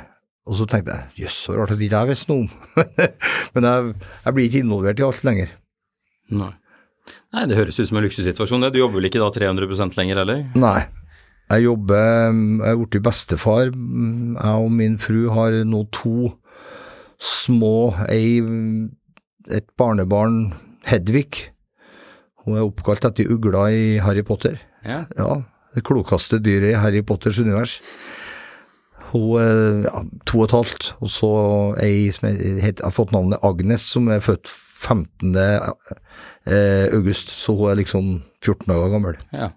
Og 0.45 0.59
så 0.59 0.67
tenkte 0.69 0.93
jeg 0.99 1.25
jøss, 1.25 1.39
så 1.47 1.55
rart 1.57 1.73
at 1.73 1.81
ikke 1.81 2.03
jeg 2.03 2.11
visste 2.11 2.35
noe 2.35 2.45
om. 2.45 2.83
Men 3.55 3.67
jeg, 3.69 3.95
jeg, 4.27 4.35
blir 4.37 4.51
ikke 4.51 4.65
involvert 4.67 5.01
i 5.01 5.07
alt 5.07 5.25
lenger. 5.25 5.55
Nei. 6.35 6.51
Nei, 7.35 7.47
det 7.51 7.59
høres 7.59 7.79
ut 7.81 7.89
som 7.89 7.99
en 7.99 8.07
luksussituasjon. 8.07 8.69
Du 8.73 8.79
jobber 8.81 9.01
vel 9.01 9.09
ikke 9.11 9.23
da 9.23 9.31
300% 9.35 9.99
lenger, 9.99 10.23
eller? 10.25 10.45
Nei. 10.57 10.87
Jeg 11.53 11.67
jobber 11.67 12.33
Jeg 12.33 12.71
er 12.71 12.79
blitt 12.81 13.03
bestefar. 13.05 13.73
Jeg 13.73 14.65
og 14.65 14.71
min 14.73 14.99
fru 15.03 15.27
har 15.35 15.59
nå 15.69 15.85
to 15.93 16.33
små 17.21 17.95
Ei 18.09 18.41
Et 19.53 19.67
barnebarn, 19.77 20.55
Hedvig. 20.89 21.51
Hun 22.45 22.57
er 22.57 22.65
oppkalt 22.65 23.05
etter 23.05 23.29
ugla 23.33 23.67
i 23.73 23.99
Harry 24.05 24.25
Potter. 24.25 24.57
Ja. 24.85 25.05
ja 25.17 25.43
det 25.75 25.83
klokeste 25.87 26.39
dyret 26.43 26.73
i 26.73 26.79
Harry 26.79 27.03
Potters 27.03 27.41
univers. 27.43 27.79
Hun 29.15 29.39
er 29.39 29.85
ja, 29.87 30.03
to 30.27 30.41
og 30.41 30.49
et 30.49 30.57
halvt, 30.57 30.87
og 30.99 31.11
så 31.13 31.33
ei 31.83 32.09
som 32.15 32.27
har 32.27 32.95
fått 32.95 33.15
navnet 33.15 33.43
Agnes, 33.47 33.85
som 33.95 34.11
er 34.11 34.25
født 34.25 34.51
15 34.51 35.37
eh, 35.39 36.89
august, 36.91 37.31
så 37.31 37.55
hun 37.55 37.71
er 37.71 37.79
liksom 37.79 38.09
14 38.43 38.75
år 38.75 38.91
gammel. 38.93 39.21
Ja. 39.33 39.53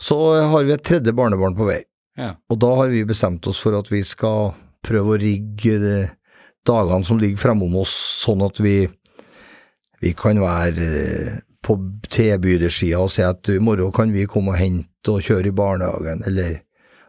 Så 0.00 0.16
har 0.40 0.64
vi 0.64 0.74
et 0.74 0.84
tredje 0.84 1.12
barnebarn 1.16 1.56
på 1.56 1.68
vei. 1.68 1.82
Ja. 2.16 2.32
Og 2.48 2.60
da 2.64 2.72
har 2.80 2.88
vi 2.92 3.04
bestemt 3.04 3.46
oss 3.48 3.60
for 3.60 3.76
at 3.76 3.92
vi 3.92 4.00
skal 4.08 4.54
prøve 4.86 5.16
å 5.16 5.20
rigge 5.20 5.76
dagene 6.66 7.04
som 7.04 7.20
ligger 7.20 7.44
fremom 7.44 7.76
oss, 7.82 7.92
sånn 8.24 8.44
at 8.46 8.60
vi, 8.64 8.78
vi 10.00 10.16
kan 10.16 10.40
være 10.40 10.86
eh, 10.96 11.34
på 11.66 11.76
tilbydersida 12.14 13.02
og 13.02 13.10
si 13.12 13.24
at 13.26 13.50
i 13.52 13.60
morgen 13.60 13.92
kan 13.94 14.12
vi 14.14 14.28
komme 14.30 14.54
og 14.54 14.60
hente 14.60 15.12
og 15.12 15.24
kjøre 15.26 15.50
i 15.50 15.58
barnehagen, 15.60 16.24
eller 16.24 16.62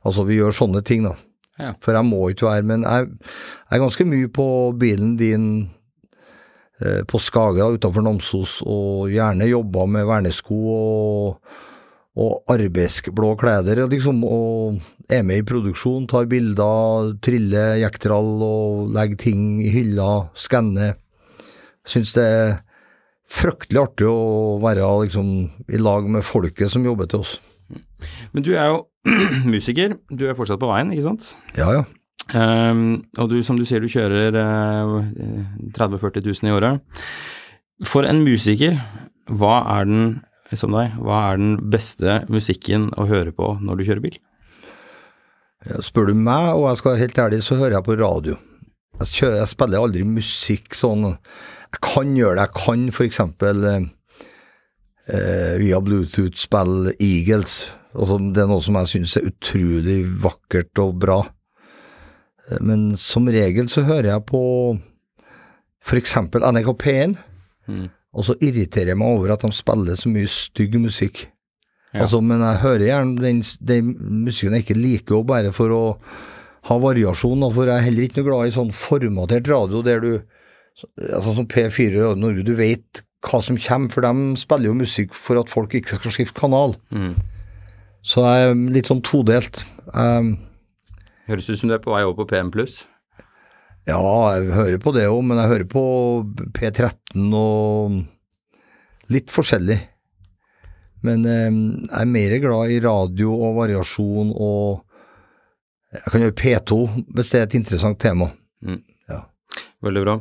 Altså, 0.07 0.23
vi 0.23 0.37
gjør 0.37 0.53
sånne 0.55 0.79
ting, 0.87 1.03
da. 1.03 1.17
Ja. 1.57 1.73
For 1.81 1.97
jeg 1.97 2.05
må 2.05 2.19
ikke 2.29 2.49
være 2.51 2.65
Men 2.69 2.85
jeg, 2.85 3.07
er 3.71 3.81
ganske 3.81 4.05
mye 4.05 4.29
på 4.29 4.47
bilen 4.77 5.15
din 5.17 5.47
eh, 6.81 7.01
på 7.07 7.21
Skage 7.21 7.65
utenfor 7.77 8.05
Namsos, 8.05 8.59
og 8.61 9.09
gjerne 9.13 9.49
jobba 9.49 9.87
med 9.89 10.05
vernesko 10.05 10.59
og, 10.73 11.57
og 12.17 12.53
arbeidsblå 12.53 13.33
klær, 13.41 13.65
liksom, 13.89 14.21
og 14.23 14.77
er 15.09 15.25
med 15.25 15.41
i 15.41 15.47
produksjon, 15.47 16.07
tar 16.09 16.29
bilder, 16.29 17.15
triller 17.23 17.77
jektrall 17.81 18.37
og 18.43 18.93
legger 18.95 19.21
ting 19.27 19.43
i 19.63 19.73
hylla, 19.73 20.29
skanner. 20.37 20.97
Syns 21.87 22.13
det 22.17 22.25
er 22.27 22.57
fryktelig 23.27 23.81
artig 23.81 24.07
å 24.07 24.57
være 24.63 24.87
liksom 25.03 25.29
i 25.67 25.79
lag 25.81 26.07
med 26.11 26.25
folket 26.25 26.71
som 26.71 26.85
jobber 26.85 27.09
til 27.11 27.23
oss. 27.23 27.37
Men 28.33 28.45
du 28.45 28.53
er 28.55 28.71
jo 28.71 28.83
musiker, 29.53 29.97
du 30.11 30.27
er 30.27 30.37
fortsatt 30.37 30.61
på 30.61 30.69
veien, 30.69 30.91
ikke 30.93 31.07
sant? 31.07 31.31
Ja, 31.57 31.71
ja. 31.75 31.85
Um, 32.35 33.05
og 33.15 33.29
du, 33.31 33.37
som 33.45 33.55
du 33.55 33.63
sier, 33.63 33.79
du 33.79 33.91
kjører 33.91 34.35
uh, 34.35 34.97
30 35.75 35.95
000-40 35.95 36.25
000 36.27 36.49
i 36.49 36.55
året. 36.55 36.97
For 37.87 38.07
en 38.07 38.23
musiker, 38.25 38.79
hva 39.31 39.61
er 39.77 39.87
den, 39.87 40.07
som 40.57 40.75
deg, 40.75 40.97
hva 41.03 41.21
er 41.29 41.39
den 41.39 41.55
beste 41.71 42.21
musikken 42.31 42.89
å 42.99 43.07
høre 43.07 43.31
på 43.35 43.53
når 43.63 43.79
du 43.79 43.87
kjører 43.87 44.03
bil? 44.07 44.17
Spør 45.83 46.11
du 46.11 46.17
meg, 46.17 46.53
og 46.55 46.69
jeg 46.69 46.79
skal 46.79 46.93
være 46.93 47.03
helt 47.03 47.21
ærlig, 47.23 47.41
så 47.43 47.57
hører 47.59 47.77
jeg 47.77 47.87
på 47.87 47.97
radio. 47.99 48.37
Jeg, 48.97 49.09
kjører, 49.19 49.37
jeg 49.41 49.51
spiller 49.51 49.83
aldri 49.83 50.03
musikk 50.07 50.73
sånn 50.77 51.05
Jeg 51.11 51.81
kan 51.85 52.15
gjøre 52.17 52.39
det. 52.39 52.45
Jeg 52.47 52.53
kan 52.63 52.85
eh, 53.69 53.87
via 55.07 55.79
Bluetooth-spill 55.81 56.91
Eagles. 56.99 57.61
Altså, 57.95 58.17
det 58.33 58.43
er 58.43 58.49
noe 58.51 58.61
som 58.61 58.75
jeg 58.81 58.89
syns 58.91 59.13
er 59.17 59.29
utrolig 59.29 60.01
vakkert 60.23 60.81
og 60.83 60.97
bra. 60.99 61.21
Eh, 62.49 62.59
Men 62.61 62.89
som 62.99 63.27
regel 63.31 63.69
så 63.71 63.85
hører 63.87 64.11
jeg 64.13 64.25
på 64.27 64.41
eksempel 65.97 66.43
NRK 66.43 66.73
P1, 66.83 67.17
Mm. 67.67 67.89
og 68.15 68.23
så 68.23 68.33
irriterer 68.39 68.87
jeg 68.93 68.97
meg 68.97 69.07
over 69.17 69.31
at 69.33 69.41
de 69.43 69.51
spiller 69.51 69.95
så 69.99 70.07
mye 70.09 70.27
stygg 70.27 70.75
musikk. 70.79 71.25
Ja. 71.93 72.01
Altså, 72.05 72.21
men 72.23 72.39
jeg 72.39 72.61
hører 72.61 72.85
gjerne 72.85 73.19
den, 73.21 73.41
den 73.59 73.89
musikken 74.25 74.53
jeg 74.55 74.63
ikke 74.65 74.77
liker, 74.79 75.15
og 75.17 75.27
bare 75.27 75.51
for 75.51 75.69
å 75.75 75.97
ha 76.67 76.77
variasjon, 76.79 77.43
for 77.53 77.65
jeg 77.67 77.75
er 77.77 77.85
heller 77.87 78.03
ikke 78.07 78.21
noe 78.21 78.27
glad 78.29 78.47
i 78.47 78.55
sånn 78.55 78.71
formatert 78.75 79.47
radio 79.47 79.81
der 79.81 79.99
du 79.99 80.21
altså 81.15 81.33
Som 81.35 81.47
P4 81.47 81.89
Radio 81.95 82.15
Norge, 82.15 82.43
du 82.45 82.53
vet 82.55 83.01
hva 83.27 83.41
som 83.43 83.57
kommer, 83.59 83.91
for 83.93 84.05
de 84.05 84.37
spiller 84.39 84.69
jo 84.69 84.77
musikk 84.77 85.15
for 85.17 85.39
at 85.41 85.51
folk 85.51 85.75
ikke 85.77 85.99
skal 85.99 86.13
skifte 86.15 86.39
kanal. 86.39 86.75
Mm. 86.91 87.15
Så 88.07 88.23
det 88.23 88.35
er 88.39 88.53
litt 88.77 88.89
sånn 88.89 89.03
todelt. 89.05 89.63
Um, 89.91 90.37
Høres 91.27 91.49
ut 91.49 91.59
som 91.59 91.71
du 91.71 91.75
er 91.75 91.83
på 91.83 91.91
vei 91.91 92.05
over 92.05 92.21
på 92.21 92.29
PM+. 92.31 92.51
ja, 93.87 93.99
jeg 94.35 94.51
hører 94.55 94.79
på 94.83 94.93
det 94.95 95.07
òg, 95.11 95.21
men 95.27 95.39
jeg 95.41 95.51
hører 95.51 95.69
på 95.71 95.83
P13 96.55 97.27
og 97.35 97.99
litt 99.11 99.31
forskjellig. 99.31 99.79
Men 101.07 101.23
um, 101.27 101.61
jeg 101.83 102.01
er 102.01 102.11
mer 102.11 102.37
glad 102.43 102.73
i 102.73 102.81
radio 102.83 103.35
og 103.35 103.57
variasjon 103.61 104.33
og 104.33 104.83
Jeg 105.87 106.11
kan 106.11 106.21
gjøre 106.21 106.35
P2 106.35 106.77
hvis 107.15 107.29
det 107.31 107.39
er 107.39 107.45
et 107.45 107.53
interessant 107.55 107.99
tema. 107.99 108.27
Veldig 109.83 110.03
bra. 110.03 110.15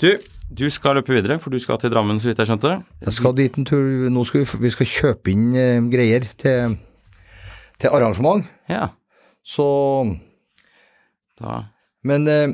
Du, 0.00 0.08
du 0.50 0.64
skal 0.70 0.96
løpe 0.98 1.14
videre, 1.14 1.38
for 1.38 1.52
du 1.54 1.58
skal 1.62 1.78
til 1.78 1.92
Drammen, 1.92 2.18
så 2.20 2.30
vidt 2.30 2.40
jeg 2.42 2.50
skjønte. 2.50 2.72
Jeg 3.04 3.14
skal 3.14 3.36
dit 3.38 3.58
en 3.58 3.66
tur. 3.68 4.08
Nå 4.10 4.24
skal 4.26 4.42
vi, 4.42 4.62
vi 4.64 4.72
skal 4.74 4.88
kjøpe 4.90 5.30
inn 5.30 5.52
eh, 5.54 5.78
greier 5.92 6.26
til, 6.40 6.78
til 7.78 7.94
arrangement, 7.94 8.46
Ja, 8.70 8.88
så 9.46 9.66
da 11.40 11.62
Men 12.04 12.26
eh, 12.28 12.48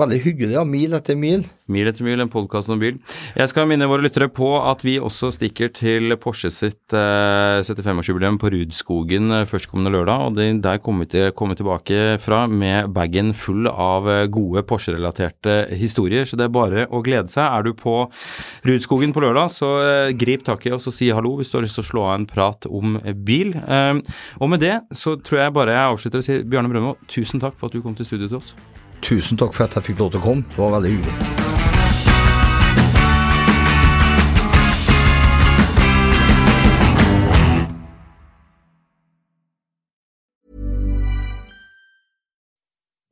veldig 0.00 0.18
hyggelig, 0.24 0.54
ja. 0.56 0.62
Mil 0.64 0.94
etter 0.96 1.16
mil. 1.20 1.42
Mil 1.68 1.88
etter 1.90 2.04
mil, 2.06 2.20
en 2.22 2.30
podkast 2.32 2.70
om 2.72 2.80
bil. 2.80 2.94
Jeg 3.36 3.50
skal 3.50 3.66
minne 3.68 3.84
våre 3.90 4.00
lyttere 4.06 4.30
på 4.32 4.48
at 4.56 4.80
vi 4.86 4.94
også 4.96 5.28
stikker 5.36 5.68
til 5.76 6.16
Porsche 6.22 6.48
sitt 6.48 6.96
eh, 6.96 7.60
75-årsjubileum 7.60 8.38
på 8.40 8.48
Rudskogen 8.54 9.28
eh, 9.36 9.44
førstkommende 9.50 9.92
lørdag. 9.92 10.24
og 10.24 10.38
det, 10.38 10.48
Der 10.64 10.80
kommer 10.80 11.04
vi 11.04 11.12
til 11.12 11.28
å 11.28 11.36
komme 11.36 11.58
tilbake 11.58 12.16
fra 12.24 12.46
med 12.48 12.88
bagen 12.96 13.34
full 13.36 13.68
av 13.68 14.08
eh, 14.08 14.24
gode 14.32 14.64
Porsche-relaterte 14.64 15.58
historier. 15.76 16.24
Så 16.24 16.40
det 16.40 16.48
er 16.48 16.56
bare 16.56 16.88
å 16.88 17.04
glede 17.04 17.28
seg. 17.28 17.44
Er 17.44 17.68
du 17.68 17.76
på 17.76 17.98
Rudskogen 18.64 19.12
på 19.12 19.26
lørdag, 19.26 19.52
så 19.52 19.74
eh, 19.84 20.16
grip 20.16 20.48
tak 20.48 20.64
i 20.64 20.72
oss 20.72 20.88
og 20.88 20.96
si 20.96 21.12
hallo 21.12 21.36
hvis 21.36 21.52
du 21.52 21.60
har 21.60 21.68
lyst 21.68 21.76
til 21.76 21.84
å 21.84 21.90
slå 21.92 22.08
av 22.08 22.16
en 22.16 22.30
prat 22.32 22.68
om 22.72 22.96
bil. 23.28 23.52
Eh, 23.60 24.00
og 24.40 24.54
med 24.56 24.64
det 24.64 24.78
så 24.96 25.18
tror 25.20 25.44
jeg 25.44 25.58
bare 25.60 25.76
jeg 25.76 25.96
avslutter 25.96 26.24
og 26.24 26.30
sier 26.30 26.46
Bjarne 26.48 26.72
Brøndmo, 26.72 26.96
tusen 27.12 27.44
takk 27.44 27.60
for 27.60 27.68
at 27.68 27.76
du 27.76 27.84
kom 27.84 27.98
til 27.98 28.08
studio 28.08 28.32
til 28.32 28.40
oss. 28.40 28.56
Tusen 29.02 29.38
takk 29.38 29.54
for 29.54 29.66
at 29.66 29.74
jeg 29.74 29.90
fikk 29.90 30.04
lov 30.04 30.12
til 30.14 30.22
å 30.22 30.26
komme. 30.28 30.44
Det 30.50 30.62
var 30.62 30.76
veldig 30.78 30.96
hyggelig. 30.96 31.40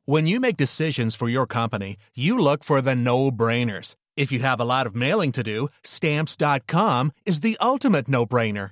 When 0.05 0.27
you 0.27 0.41
make 0.41 0.57
decisions 0.57 1.15
for 1.15 1.29
your 1.29 1.47
company, 1.47 1.95
you 2.13 2.37
look 2.37 2.65
for 2.65 2.81
the 2.81 2.95
no 2.95 3.31
brainers. 3.31 3.95
If 4.17 4.29
you 4.31 4.39
have 4.39 4.59
a 4.59 4.65
lot 4.65 4.85
of 4.85 4.93
mailing 4.93 5.31
to 5.31 5.41
do, 5.41 5.69
stamps.com 5.83 7.13
is 7.25 7.39
the 7.39 7.55
ultimate 7.61 8.09
no 8.09 8.25
brainer. 8.25 8.71